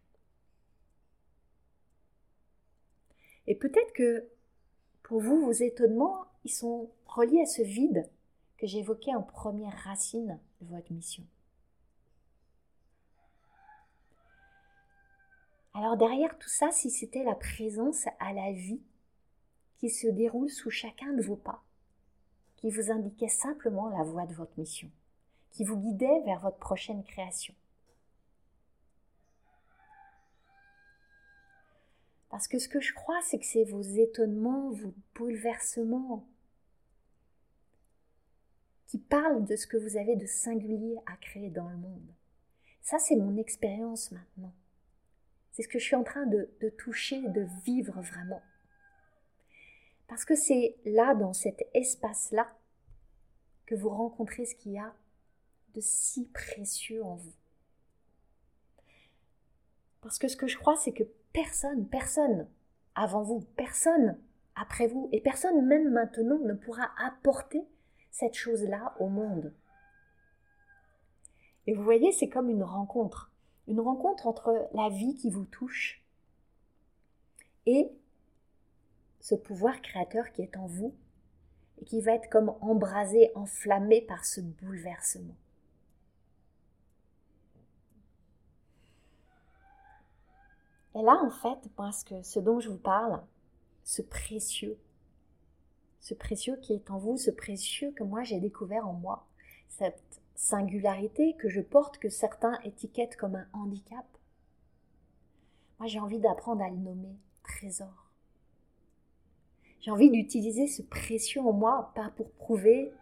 [3.46, 4.28] Et peut-être que
[5.04, 8.10] pour vous, vos étonnements, ils sont reliés à ce vide
[8.58, 11.24] que j'évoquais en première racine de votre mission.
[15.78, 18.82] Alors derrière tout ça, si c'était la présence à la vie
[19.78, 21.64] qui se déroule sous chacun de vos pas,
[22.56, 24.90] qui vous indiquait simplement la voie de votre mission,
[25.52, 27.54] qui vous guidait vers votre prochaine création.
[32.32, 36.26] Parce que ce que je crois, c'est que c'est vos étonnements, vos bouleversements
[38.88, 42.12] qui parlent de ce que vous avez de singulier à créer dans le monde.
[42.82, 44.54] Ça, c'est mon expérience maintenant.
[45.58, 48.44] C'est ce que je suis en train de, toucher, de vivre vraiment.
[50.08, 52.48] Parce que c'est là, dans cet espace-là,
[53.66, 54.94] que vous rencontrez ce qu'il y a
[55.74, 57.34] de si précieux en vous.
[60.02, 62.48] Parce que ce que je crois, c'est que personne, personne
[62.94, 64.16] avant vous, personne
[64.54, 67.68] après vous, et personne même maintenant ne pourra apporter
[68.12, 69.52] cette chose-là au monde.
[71.66, 73.32] Et vous voyez, c'est comme une rencontre,
[73.68, 76.04] une rencontre entre la vie qui vous touche
[77.66, 77.90] et
[79.20, 80.96] ce pouvoir créateur qui est en vous
[81.80, 85.36] et qui va être comme embrasé, enflammé par ce bouleversement.
[90.96, 93.22] Et là, en fait, parce que ce dont je vous parle,
[93.84, 94.80] ce précieux,
[96.00, 99.28] ce précieux qui est en vous, ce précieux que moi j'ai découvert en moi,
[99.68, 104.06] cette singularité que je porte, que certains étiquettent comme un handicap,
[105.80, 108.12] moi j'ai envie d'apprendre à le nommer trésor.
[109.80, 112.94] J'ai envie d'utiliser ce précieux en moi, pas pour prouver,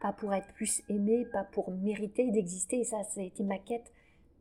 [0.00, 3.58] pas pour être plus aimé, pas pour mériter d'exister, et ça, ça a été ma
[3.58, 3.92] quête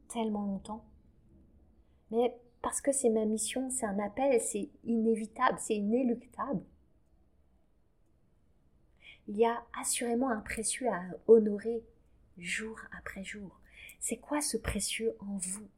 [0.08, 0.84] tellement longtemps.
[2.12, 6.63] Mais parce que c'est ma mission, c'est un appel, c'est inévitable, c'est inéluctable.
[9.28, 11.84] Il y a assurément un précieux à honorer
[12.38, 13.60] jour après jour.
[14.00, 15.69] C'est quoi ce précieux en vous?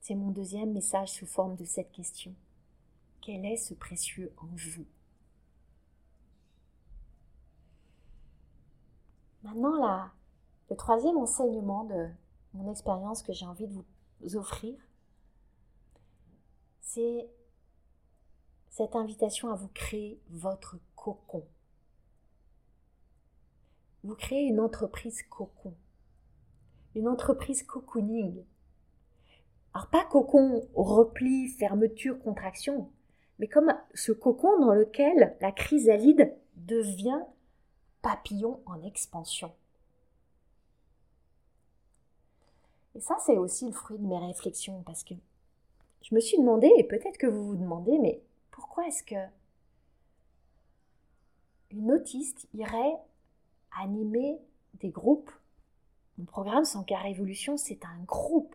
[0.00, 2.34] C'est mon deuxième message sous forme de cette question
[3.24, 4.84] quel est ce précieux en vous?
[9.42, 10.12] Maintenant, là,
[10.68, 12.08] le troisième enseignement de
[12.52, 14.78] mon expérience que j'ai envie de vous offrir,
[16.82, 17.26] c'est
[18.68, 21.46] cette invitation à vous créer votre cocon.
[24.04, 25.74] Vous créez une entreprise cocon,
[26.94, 28.44] une entreprise cocooning.
[29.72, 32.92] Alors pas cocon, repli, fermeture, contraction,
[33.38, 37.22] mais comme ce cocon dans lequel la chrysalide devient
[38.02, 39.52] papillon en expansion.
[42.94, 45.14] Et ça, c'est aussi le fruit de mes réflexions, parce que
[46.02, 49.16] je me suis demandé, et peut-être que vous vous demandez, mais pourquoi est-ce que
[51.70, 52.98] une autiste irait
[53.80, 54.38] animer
[54.74, 55.30] des groupes
[56.18, 58.54] Mon programme Sans Car Révolution, c'est un groupe.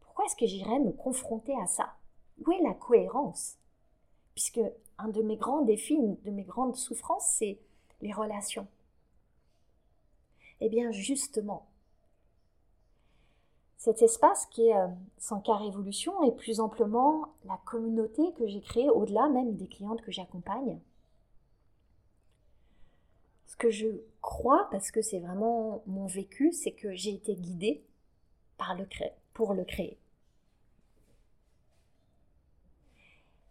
[0.00, 1.94] Pourquoi est-ce que j'irais me confronter à ça?
[2.44, 3.56] Où est la cohérence?
[4.34, 4.60] Puisque
[4.98, 7.58] un de mes grands défis, une de mes grandes souffrances, c'est
[8.00, 8.66] les relations.
[10.60, 11.66] Eh bien, justement,
[13.80, 18.60] cet espace qui est euh, sans cas révolution est plus amplement la communauté que j'ai
[18.60, 20.78] créée au-delà même des clientes que j'accompagne.
[23.50, 23.88] Ce que je
[24.22, 27.84] crois, parce que c'est vraiment mon vécu, c'est que j'ai été guidée
[29.34, 29.98] pour le créer.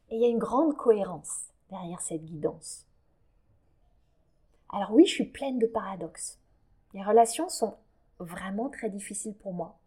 [0.10, 2.86] Et il y a une grande cohérence derrière cette guidance.
[4.70, 6.40] Alors oui, je suis pleine de paradoxes.
[6.94, 7.76] Les relations sont
[8.20, 9.80] vraiment très difficiles pour moi.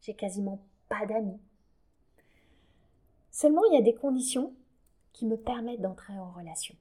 [0.00, 1.40] J'ai quasiment pas d'amis.
[3.30, 4.52] Seulement, il y a des conditions
[5.12, 6.74] qui me permettent d'entrer en relation.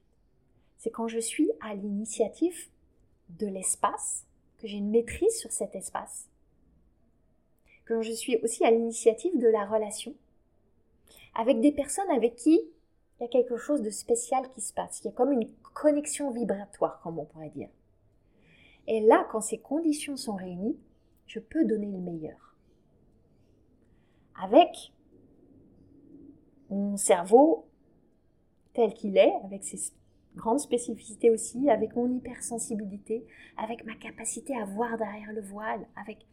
[0.80, 2.70] C'est quand je suis à l'initiative
[3.30, 4.26] de l'espace,
[4.58, 6.30] que j'ai une maîtrise sur cet espace,
[7.86, 10.16] quand je suis aussi à l'initiative de la relation,
[11.36, 12.62] avec des personnes avec qui
[13.20, 15.02] il y a quelque chose de spécial qui se passe.
[15.02, 17.70] Il y a comme une connexion vibratoire, comme on pourrait dire.
[18.88, 20.80] Et là, quand ces conditions sont réunies,
[21.28, 22.56] je peux donner le meilleur.
[24.42, 24.94] Avec
[26.70, 27.68] mon cerveau
[28.74, 29.76] tel qu'il est, avec ses
[30.40, 33.26] grandes spécificités aussi, avec mon hypersensibilité,
[33.58, 36.26] avec ma capacité à voir derrière le voile, avec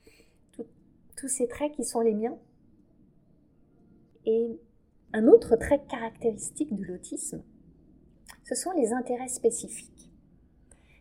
[1.17, 2.39] tous ces traits qui sont les miens.
[4.25, 4.59] Et
[5.13, 7.43] un autre trait caractéristique de l'autisme,
[8.45, 10.11] ce sont les intérêts spécifiques.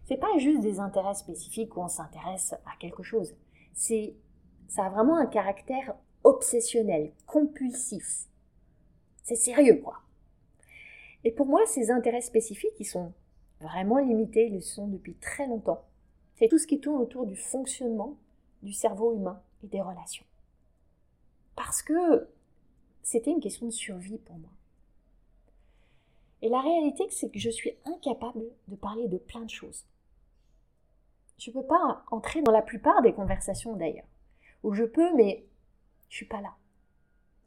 [0.06, 3.36] C'est pas juste des intérêts spécifiques où on s'intéresse à quelque chose.
[3.74, 4.16] C'est,
[4.68, 8.28] ça a vraiment un caractère obsessionnel, compulsif.
[9.24, 10.05] C'est sérieux, quoi.
[11.26, 13.12] Et pour moi, ces intérêts spécifiques, ils sont
[13.60, 15.84] vraiment limités, ils le sont depuis très longtemps.
[16.36, 18.16] C'est tout ce qui tourne autour du fonctionnement
[18.62, 20.26] du cerveau humain et des relations.
[21.56, 22.30] Parce que
[23.02, 24.52] c'était une question de survie pour moi.
[26.44, 29.84] Et la réalité, c'est que je suis incapable de parler de plein de choses.
[31.40, 34.08] Je ne peux pas entrer dans la plupart des conversations d'ailleurs.
[34.64, 35.46] Ou je peux, mais
[36.10, 36.56] je suis pas là.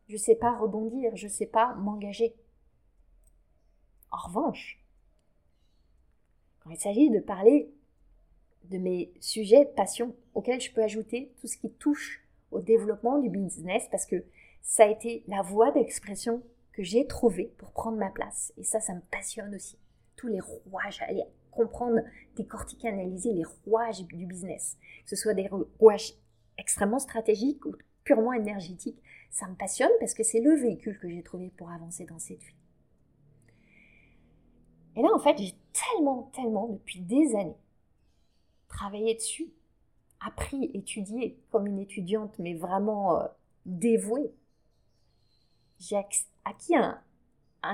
[0.09, 2.35] Je ne sais pas rebondir, je ne sais pas m'engager.
[4.11, 4.81] En revanche,
[6.61, 7.71] quand il s'agit de parler
[8.65, 13.29] de mes sujets passion auxquels je peux ajouter tout ce qui touche au développement du
[13.29, 14.25] business, parce que
[14.63, 16.43] ça a été la voie d'expression
[16.73, 18.53] que j'ai trouvée pour prendre ma place.
[18.57, 19.79] Et ça, ça me passionne aussi.
[20.17, 22.01] Tous les rouages, aller comprendre,
[22.37, 25.49] décortiquer, analyser les rouages du business, que ce soit des
[25.81, 26.15] rouages
[26.57, 31.23] extrêmement stratégiques ou purement énergétiques, ça me passionne parce que c'est le véhicule que j'ai
[31.23, 32.55] trouvé pour avancer dans cette vie.
[34.99, 37.57] Et là, en fait, j'ai tellement, tellement, depuis des années,
[38.67, 39.49] travaillé dessus,
[40.19, 43.25] appris, étudié comme une étudiante, mais vraiment euh,
[43.65, 44.33] dévouée.
[45.79, 45.97] J'ai
[46.45, 47.01] acquis un,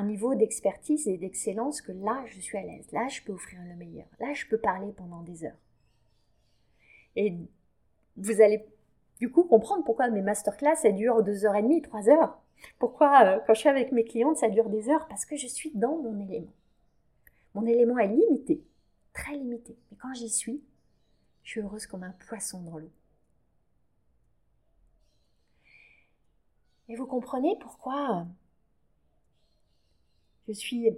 [0.02, 2.92] niveau d'expertise et d'excellence que là, je suis à l'aise.
[2.92, 4.06] Là, je peux offrir le meilleur.
[4.20, 5.56] Là, je peux parler pendant des heures.
[7.16, 7.34] Et
[8.18, 8.66] vous allez
[9.18, 12.38] du coup comprendre pourquoi mes masterclass, elles deux heures et demie, trois heures.
[12.78, 15.08] Pourquoi, euh, quand je suis avec mes clientes, ça dure des heures?
[15.08, 16.52] Parce que je suis dans mon élément.
[17.54, 18.64] Mon élément est limité,
[19.12, 19.76] très limité.
[19.90, 20.62] Mais quand j'y suis,
[21.42, 22.90] je suis heureuse comme un poisson dans l'eau.
[26.88, 28.24] Et vous comprenez pourquoi euh,
[30.48, 30.90] je suis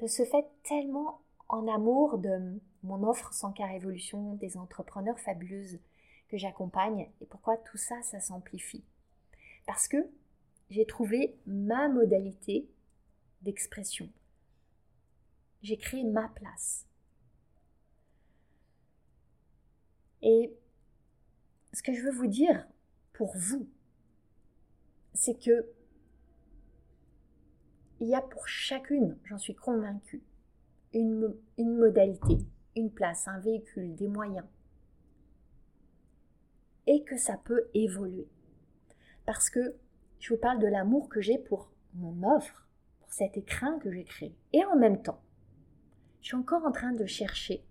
[0.00, 5.80] de ce fait tellement en amour de mon offre sans car évolution des entrepreneurs fabuleuses
[6.28, 8.84] que j'accompagne et pourquoi tout ça, ça s'amplifie.
[9.66, 10.08] Parce que
[10.70, 12.68] j'ai trouvé ma modalité
[13.42, 14.08] d'expression.
[15.62, 16.86] J'ai créé ma place.
[20.22, 20.56] Et
[21.72, 22.66] ce que je veux vous dire
[23.12, 23.68] pour vous,
[25.14, 25.72] c'est que
[28.00, 30.22] il y a pour chacune, j'en suis convaincue,
[30.92, 32.38] une, une modalité,
[32.76, 34.46] une place, un véhicule, des moyens.
[36.86, 38.28] Et que ça peut évoluer.
[39.26, 39.74] Parce que
[40.20, 42.68] je vous parle de l'amour que j'ai pour mon offre,
[43.00, 44.34] pour cet écrin que j'ai créé.
[44.52, 45.20] Et en même temps,
[46.20, 47.64] je suis encore en train de chercher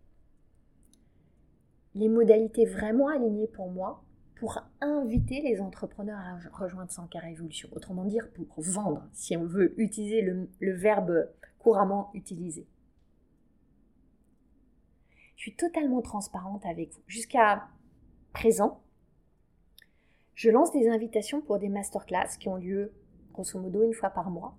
[1.95, 4.03] les modalités vraiment alignées pour moi
[4.35, 7.69] pour inviter les entrepreneurs à rejoindre Sankara Révolution.
[7.71, 11.27] Autrement dire, pour vendre, si on veut utiliser le, le verbe
[11.57, 12.67] couramment utilisé.
[15.35, 17.01] Je suis totalement transparente avec vous.
[17.07, 17.67] Jusqu'à
[18.33, 18.83] présent,
[20.35, 22.93] je lance des invitations pour des masterclass qui ont lieu
[23.33, 24.57] grosso modo une fois par mois.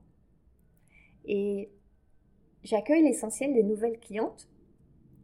[1.24, 1.70] Et
[2.62, 4.48] j'accueille l'essentiel des nouvelles clientes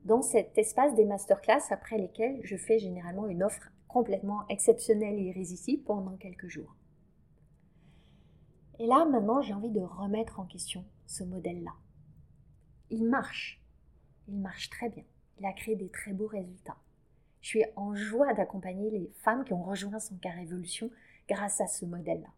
[0.05, 5.29] dans cet espace des masterclass après lesquels je fais généralement une offre complètement exceptionnelle et
[5.29, 6.75] irrésistible pendant quelques jours.
[8.79, 11.75] Et là, maintenant, j'ai envie de remettre en question ce modèle-là.
[12.91, 13.63] Il marche.
[14.29, 15.05] Il marche très bien.
[15.39, 16.77] Il a créé des très beaux résultats.
[17.41, 20.91] Je suis en joie d'accompagner les femmes qui ont rejoint son cas révolution
[21.29, 22.31] grâce à ce modèle-là.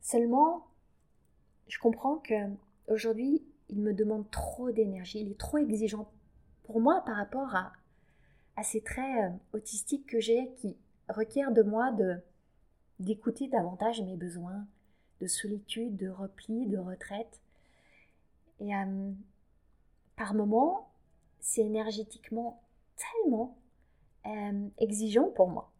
[0.00, 0.66] Seulement,
[1.70, 2.34] je comprends que
[2.88, 6.10] aujourd'hui, il me demande trop d'énergie, il est trop exigeant
[6.64, 7.72] pour moi par rapport à,
[8.56, 10.76] à ces traits euh, autistiques que j'ai qui
[11.08, 12.18] requièrent de moi de
[12.98, 14.66] d'écouter davantage mes besoins
[15.22, 17.40] de solitude, de repli, de retraite.
[18.58, 19.12] Et euh,
[20.16, 20.90] par moments,
[21.38, 22.62] c'est énergétiquement
[22.96, 23.56] tellement
[24.26, 25.72] euh, exigeant pour moi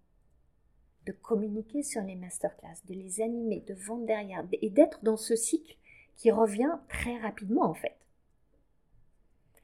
[1.07, 5.35] de communiquer sur les masterclass, de les animer, de vendre derrière et d'être dans ce
[5.35, 5.77] cycle
[6.21, 7.97] qui revient très rapidement en fait.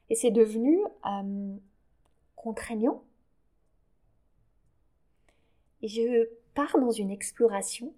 [0.09, 0.81] Et c'est devenu
[2.35, 3.05] contraignant.
[5.83, 7.93] Et je pars dans une exploration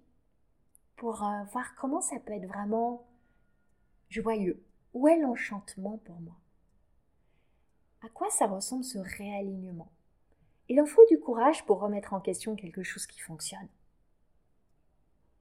[0.97, 3.07] pour euh, voir comment ça peut être vraiment
[4.09, 4.61] joyeux.
[4.93, 6.35] Où est l'enchantement pour moi?
[8.13, 9.89] Quoi ça ressemble ce réalignement?
[10.67, 13.69] Il en faut du courage pour remettre en question quelque chose qui fonctionne.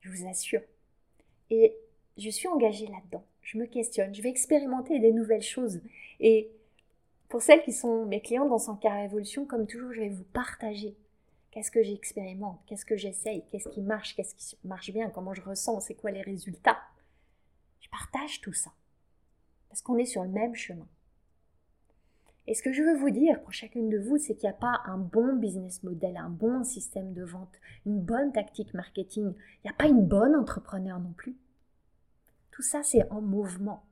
[0.02, 0.62] Je vous assure.
[1.50, 1.76] Et
[2.18, 3.24] je suis engagée là-dedans.
[3.42, 5.80] Je me questionne, je vais expérimenter des nouvelles choses.
[6.20, 6.50] Et
[7.28, 10.24] pour celles qui sont mes clients dans son carré évolution, comme toujours, je vais vous
[10.24, 10.96] partager
[11.50, 15.42] qu'est-ce que j'expérimente, qu'est-ce que j'essaye, qu'est-ce qui marche, qu'est-ce qui marche bien, comment je
[15.42, 16.78] ressens, c'est quoi les résultats.
[17.80, 18.70] Je partage tout ça.
[19.68, 20.88] Parce qu'on est sur le même chemin.
[22.46, 24.58] Et ce que je veux vous dire pour chacune de vous, c'est qu'il n'y a
[24.58, 27.52] pas un bon business model, un bon système de vente,
[27.84, 29.34] une bonne tactique marketing.
[29.34, 31.36] Il n'y a pas une bonne entrepreneur non plus.
[32.58, 33.84] Tout ça, c'est en mouvement.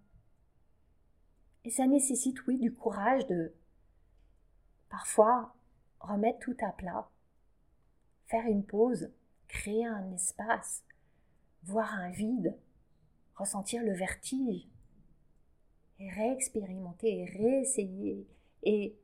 [1.64, 3.54] Et ça nécessite, oui, du courage de
[4.88, 5.54] parfois
[6.00, 7.08] remettre tout à plat,
[8.26, 9.12] faire une pause,
[9.46, 10.82] créer un espace,
[11.62, 12.58] voir un vide,
[13.36, 14.68] ressentir le vertige,
[16.00, 18.26] et réexpérimenter, et réessayer,
[18.64, 18.98] et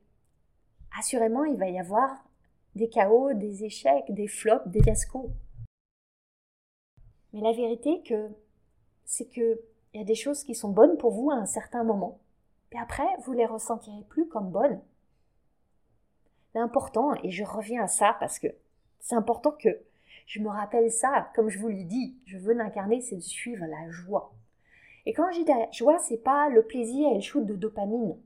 [0.99, 2.09] assurément, il va y avoir
[2.75, 5.31] des chaos, des échecs, des flops, des fiascos.
[7.31, 8.29] Mais la vérité que
[9.13, 9.61] c'est que
[9.93, 12.19] il y a des choses qui sont bonnes pour vous à un certain moment,
[12.71, 14.81] et après vous les ressentirez plus comme bonnes.
[16.55, 18.47] L'important, et je reviens à ça parce que
[18.99, 19.69] c'est important que
[20.25, 23.67] je me rappelle ça, comme je vous l'ai dit, je veux l'incarner, c'est de suivre
[23.67, 24.33] la joie.
[25.05, 28.17] Et quand dis la joie, c'est pas le plaisir et le shoot de dopamine.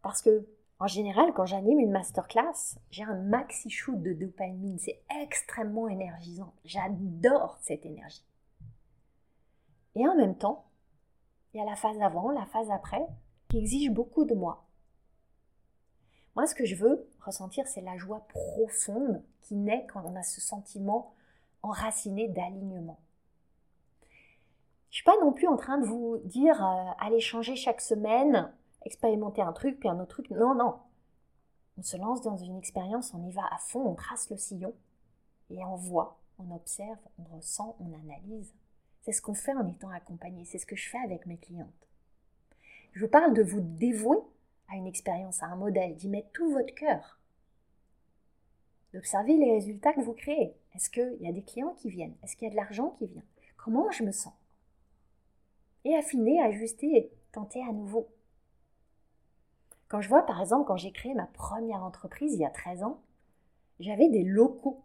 [0.00, 0.46] Parce que,
[0.78, 4.78] en général, quand j'anime une masterclass, j'ai un maxi shoot de dopamine.
[4.78, 6.54] C'est extrêmement énergisant.
[6.64, 8.24] J'adore cette énergie.
[9.94, 10.66] Et en même temps,
[11.52, 13.06] il y a la phase avant, la phase après,
[13.48, 14.66] qui exige beaucoup de moi.
[16.34, 20.22] Moi, ce que je veux ressentir, c'est la joie profonde qui naît quand on a
[20.22, 21.14] ce sentiment
[21.62, 22.98] enraciné d'alignement.
[24.90, 27.80] Je ne suis pas non plus en train de vous dire euh, allez changer chaque
[27.80, 28.52] semaine
[28.84, 30.30] expérimenter un truc, puis un autre truc.
[30.30, 30.78] Non, non.
[31.78, 34.74] On se lance dans une expérience, on y va à fond, on trace le sillon
[35.50, 38.54] et on voit, on observe, on ressent, on analyse.
[39.04, 41.68] C'est ce qu'on fait en étant accompagné, c'est ce que je fais avec mes clientes.
[42.94, 44.16] Je vous parle de vous dévouer
[44.70, 47.20] à une expérience, à un modèle, d'y mettre tout votre cœur,
[48.94, 50.56] d'observer les résultats que vous créez.
[50.74, 52.16] Est-ce qu'il y a des clients qui viennent?
[52.22, 53.22] Est-ce qu'il y a de l'argent qui vient?
[53.58, 54.32] Comment je me sens?
[55.84, 58.08] Et affiner, ajuster, tenter à nouveau.
[59.88, 62.84] Quand je vois, par exemple, quand j'ai créé ma première entreprise il y a 13
[62.84, 63.02] ans,
[63.80, 64.82] j'avais des locaux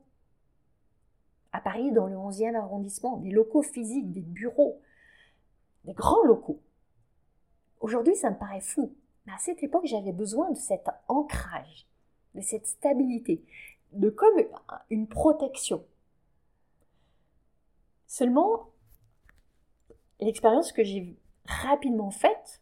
[1.52, 4.82] à Paris dans le 11e arrondissement, des locaux physiques, des bureaux,
[5.86, 6.62] des grands locaux.
[7.80, 8.94] Aujourd'hui, ça me paraît fou.
[9.26, 11.88] Mais à cette époque, j'avais besoin de cet ancrage,
[12.36, 13.44] de cette stabilité,
[13.94, 14.40] de comme
[14.90, 15.86] une protection.
[18.08, 18.70] Seulement,
[20.20, 22.62] l'expérience que j'ai rapidement faite,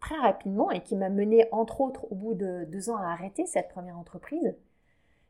[0.00, 3.46] très rapidement et qui m'a mené entre autres au bout de deux ans à arrêter
[3.46, 4.56] cette première entreprise,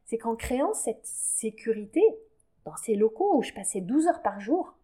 [0.07, 2.03] c'est qu'en créant cette sécurité
[2.71, 4.77] dans ces locaux où je passais 12 heures par jour,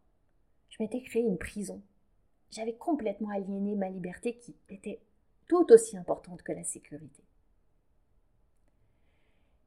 [0.70, 1.80] je m'étais créé une prison.
[2.50, 5.00] J'avais complètement aliéné ma liberté qui était
[5.46, 7.22] tout aussi importante que la sécurité.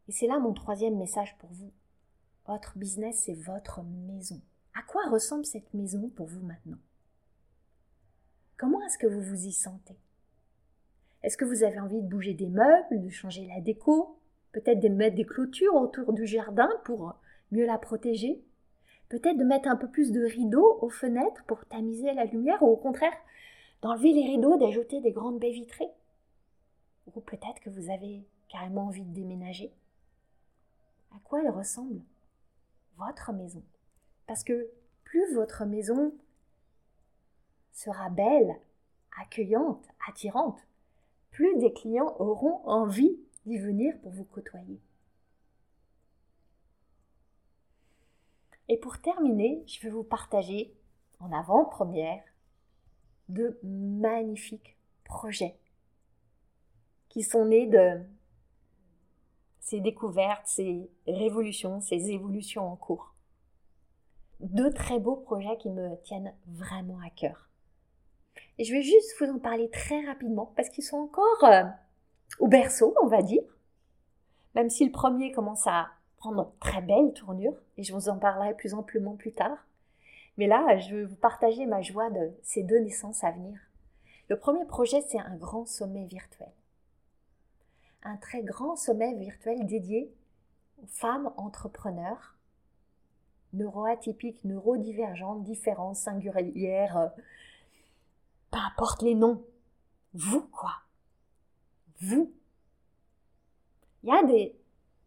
[0.09, 1.71] Et c'est là mon troisième message pour vous.
[2.45, 4.41] Votre business, c'est votre maison.
[4.77, 6.79] À quoi ressemble cette maison pour vous maintenant?
[8.57, 9.97] Comment est-ce que vous vous y sentez?
[11.23, 14.19] Est-ce que vous avez envie de bouger des meubles, de changer la déco
[14.51, 17.15] Peut-être de mettre des clôtures autour du jardin pour
[17.51, 18.41] mieux la protéger
[19.09, 22.67] Peut-être de mettre un peu plus de rideaux aux fenêtres pour tamiser la lumière ou
[22.67, 23.17] au contraire
[23.81, 25.89] d'enlever les rideaux, d'ajouter des grandes baies vitrées
[27.15, 29.73] Ou peut-être que vous avez carrément envie de déménager
[31.15, 32.01] À quoi elle ressemble?
[32.97, 33.63] Votre maison.
[34.27, 34.69] Parce que
[35.05, 36.13] plus votre maison
[37.71, 38.59] sera belle,
[39.19, 40.59] accueillante, attirante,
[41.31, 44.79] plus des clients auront envie d'y venir pour vous côtoyer.
[48.69, 50.71] Et pour terminer, je vais vous partager
[51.19, 52.23] en avant-première
[53.27, 55.57] de magnifiques projets
[57.09, 57.99] qui sont nés de
[59.59, 63.15] ces découvertes, ces révolutions, ces évolutions en cours.
[64.39, 67.49] Deux très beaux projets qui me tiennent vraiment à cœur.
[68.59, 71.63] Et je vais juste vous en parler très rapidement parce qu'ils sont encore euh,
[72.39, 73.43] au berceau, on va dire.
[74.53, 75.89] Même si le premier commence à
[76.19, 79.65] prendre très belle tournure, et je vous en parlerai plus amplement plus tard.
[80.37, 83.59] Mais là, je vais vous partager ma joie de ces deux naissances à venir.
[84.29, 86.51] Le premier projet, c'est un grand sommet virtuel.
[88.03, 90.13] Un très grand sommet virtuel dédié
[90.81, 92.37] aux femmes entrepreneurs,
[93.53, 97.07] neuroatypiques, neurodivergentes, différentes, singulières, euh,
[98.51, 99.43] peu importe les noms,
[100.13, 100.73] vous quoi
[102.01, 102.31] Vous
[104.03, 104.58] Il y a des,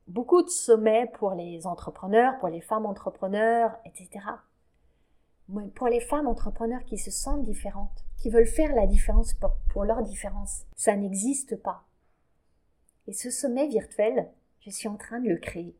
[0.08, 4.24] beaucoup de sommets pour les entrepreneurs, pour les femmes entrepreneurs, etc.
[5.74, 9.84] Pour les femmes entrepreneurs qui se sentent différentes, qui veulent faire la différence pour, pour
[9.84, 11.84] leur différence, ça n'existe pas.
[13.06, 14.30] Et ce sommet virtuel,
[14.60, 15.76] je suis en train de le créer.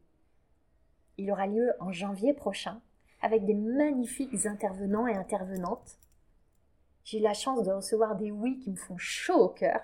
[1.19, 2.81] Il aura lieu en janvier prochain
[3.21, 5.99] avec des magnifiques intervenants et intervenantes.
[7.05, 9.81] J'ai eu la chance de recevoir des oui qui me font chaud au cœur.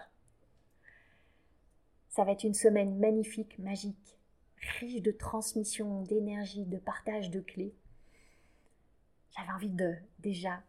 [2.09, 4.18] Ça va être une semaine magnifique, magique,
[4.61, 7.75] riche de transmission, d'énergie, de partage de clés.
[9.37, 10.63] J'avais envie de déjà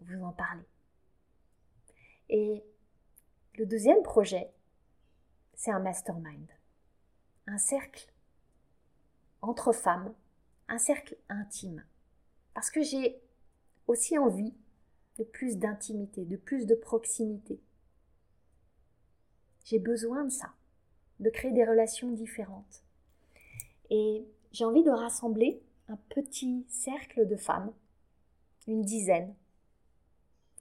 [0.00, 0.64] vous en parler.
[2.28, 2.62] Et
[3.54, 4.50] le deuxième projet,
[5.54, 6.48] c'est un mastermind,
[7.46, 8.12] un cercle
[9.42, 10.14] entre femmes,
[10.68, 11.84] un cercle intime.
[12.54, 13.20] Parce que j'ai
[13.86, 14.54] aussi envie
[15.18, 17.60] de plus d'intimité, de plus de proximité.
[19.64, 20.54] J'ai besoin de ça,
[21.18, 22.84] de créer des relations différentes.
[23.90, 27.72] Et j'ai envie de rassembler un petit cercle de femmes,
[28.66, 29.34] une dizaine,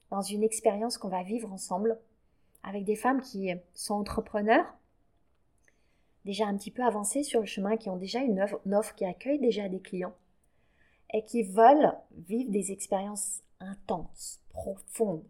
[0.10, 2.00] dans une expérience qu'on va vivre ensemble
[2.64, 4.66] avec des femmes qui sont entrepreneurs,
[6.26, 8.42] déjà un petit peu avancées sur le chemin, qui ont déjà une
[8.74, 10.16] offre, qui accueille déjà des clients
[11.14, 11.94] et qui veulent
[12.28, 15.24] vivre des expériences intenses, profondes,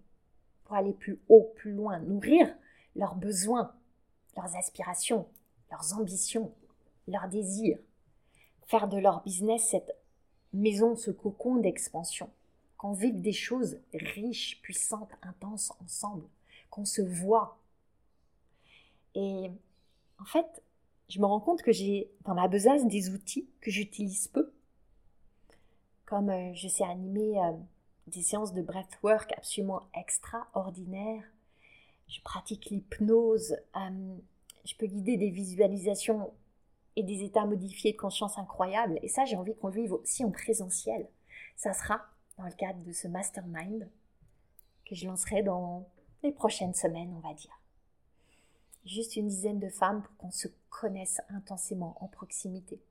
[0.63, 2.53] pour aller plus haut, plus loin, nourrir
[2.95, 3.73] leurs besoins,
[4.35, 5.27] leurs aspirations,
[5.71, 6.53] leurs ambitions,
[7.07, 7.79] leurs désirs,
[8.69, 9.95] faire de leur business cette
[10.53, 12.29] maison, ce cocon d'expansion,
[12.77, 16.27] qu'on vive des choses riches, puissantes, intenses ensemble,
[16.69, 17.57] qu'on se voit.
[19.15, 19.49] Et
[20.19, 20.61] en fait,
[21.09, 24.53] je me rends compte que j'ai dans ma besace des outils que j'utilise peu.
[26.05, 27.53] Comme euh, je sais animer euh,
[28.05, 31.23] des séances de breathwork absolument extraordinaires.
[32.07, 33.57] Je pratique l'hypnose.
[33.75, 34.15] Euh,
[34.63, 36.31] je peux guider des visualisations
[36.99, 38.99] et des états modifiés de conscience incroyables.
[39.01, 41.07] Et ça, j'ai envie qu'on le vive aussi en présentiel.
[41.55, 42.01] Ça sera
[42.37, 43.89] dans le cadre de ce mastermind
[44.85, 45.87] que je lancerai dans
[46.23, 47.57] les prochaines semaines, on va dire.
[48.85, 52.81] Juste une dizaine de femmes pour qu'on se connaisse intensément en proximité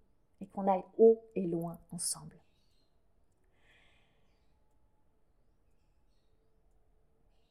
[0.40, 2.38] et qu'on aille haut et loin ensemble.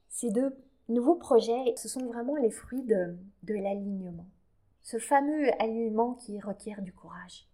[0.09, 0.57] Ces deux
[0.89, 4.25] nouveaux projets, ce sont vraiment les fruits de, de l'alignement.
[4.87, 7.45] Ce fameux alignement qui requiert du courage.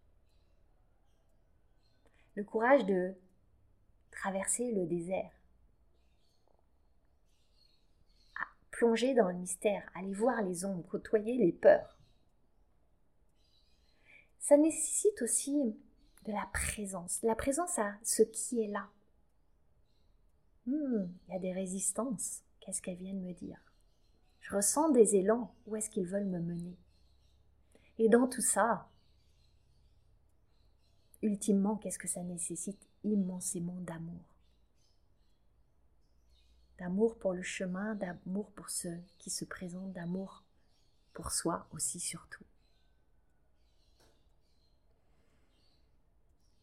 [2.35, 3.15] Le courage de
[4.11, 5.31] traverser le désert,
[8.69, 11.97] plonger dans le mystère, aller voir les ombres, côtoyer les peurs.
[14.37, 15.75] Ça nécessite aussi
[16.25, 18.91] de la présence, la présence à ce qui est là.
[20.67, 22.43] Hmm, il y a des résistances.
[22.59, 23.59] Qu'est-ce qu'elles viennent me dire?
[24.39, 25.51] Je ressens des élans.
[25.65, 26.77] Où est-ce qu'ils veulent me mener?
[27.99, 28.89] Et dans tout ça,
[31.21, 34.23] ultimement, qu'est-ce que ça nécessite Immensément d'amour?
[36.79, 40.43] D'amour pour le chemin, d'amour pour ceux qui se présentent, d'amour
[41.13, 42.43] pour soi aussi surtout.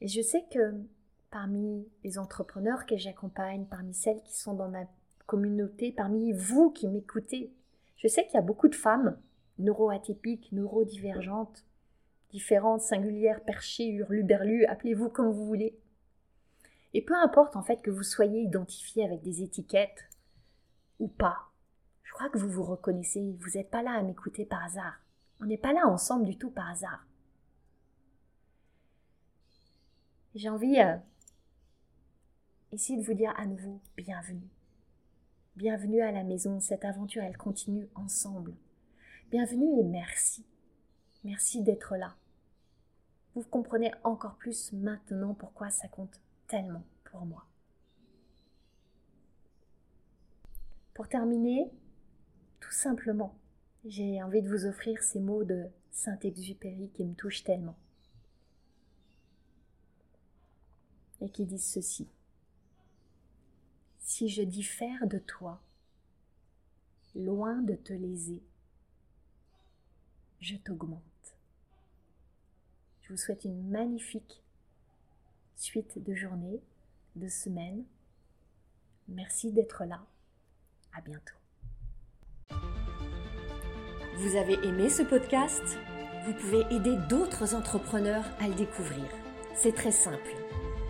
[0.00, 0.74] Et je sais que
[1.30, 4.84] parmi les entrepreneurs que j'accompagne, parmi celles qui sont dans ma
[5.26, 7.52] communauté, parmi vous qui m'écoutez,
[7.96, 9.16] je sais qu'il y a beaucoup de femmes
[9.60, 11.64] neuroatypiques, neurodivergentes,
[12.30, 15.78] différentes, singulières, perchées, hurluberlues, appelez-vous comme vous voulez.
[16.94, 20.10] Et peu importe en fait que vous soyez identifié avec des étiquettes,
[21.00, 21.50] ou pas.
[22.04, 25.00] Je crois que vous vous reconnaissez, vous n'êtes pas là à m'écouter par hasard.
[25.40, 27.06] On n'est pas là ensemble du tout par hasard.
[30.34, 30.96] J'ai envie euh,
[32.72, 34.48] ici de vous dire à nouveau bienvenue.
[35.56, 38.54] Bienvenue à la maison, cette aventure elle continue ensemble.
[39.30, 40.44] Bienvenue et merci.
[41.22, 42.16] Merci d'être là.
[43.36, 47.46] Vous comprenez encore plus maintenant pourquoi ça compte tellement pour moi.
[50.94, 51.70] Pour terminer,
[52.58, 53.38] tout simplement,
[53.84, 57.78] j'ai envie de vous offrir ces mots de Saint-Exupéry qui me touchent tellement.
[61.20, 62.08] Et qui disent ceci.
[64.00, 65.62] Si je diffère de toi,
[67.14, 68.42] loin de te léser,
[70.40, 71.00] je t'augmente.
[73.02, 74.42] Je vous souhaite une magnifique
[75.56, 76.60] suite de journée,
[77.16, 77.84] de semaine.
[79.08, 80.00] Merci d'être là.
[80.96, 81.34] À bientôt.
[84.16, 85.78] Vous avez aimé ce podcast?
[86.26, 89.04] Vous pouvez aider d'autres entrepreneurs à le découvrir.
[89.54, 90.30] C'est très simple.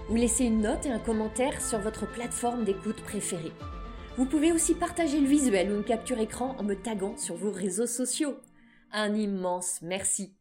[0.09, 3.53] Vous laissez une note et un commentaire sur votre plateforme d'écoute préférée.
[4.17, 7.53] Vous pouvez aussi partager le visuel ou une capture écran en me taguant sur vos
[7.53, 8.37] réseaux sociaux.
[8.93, 10.35] Un immense merci.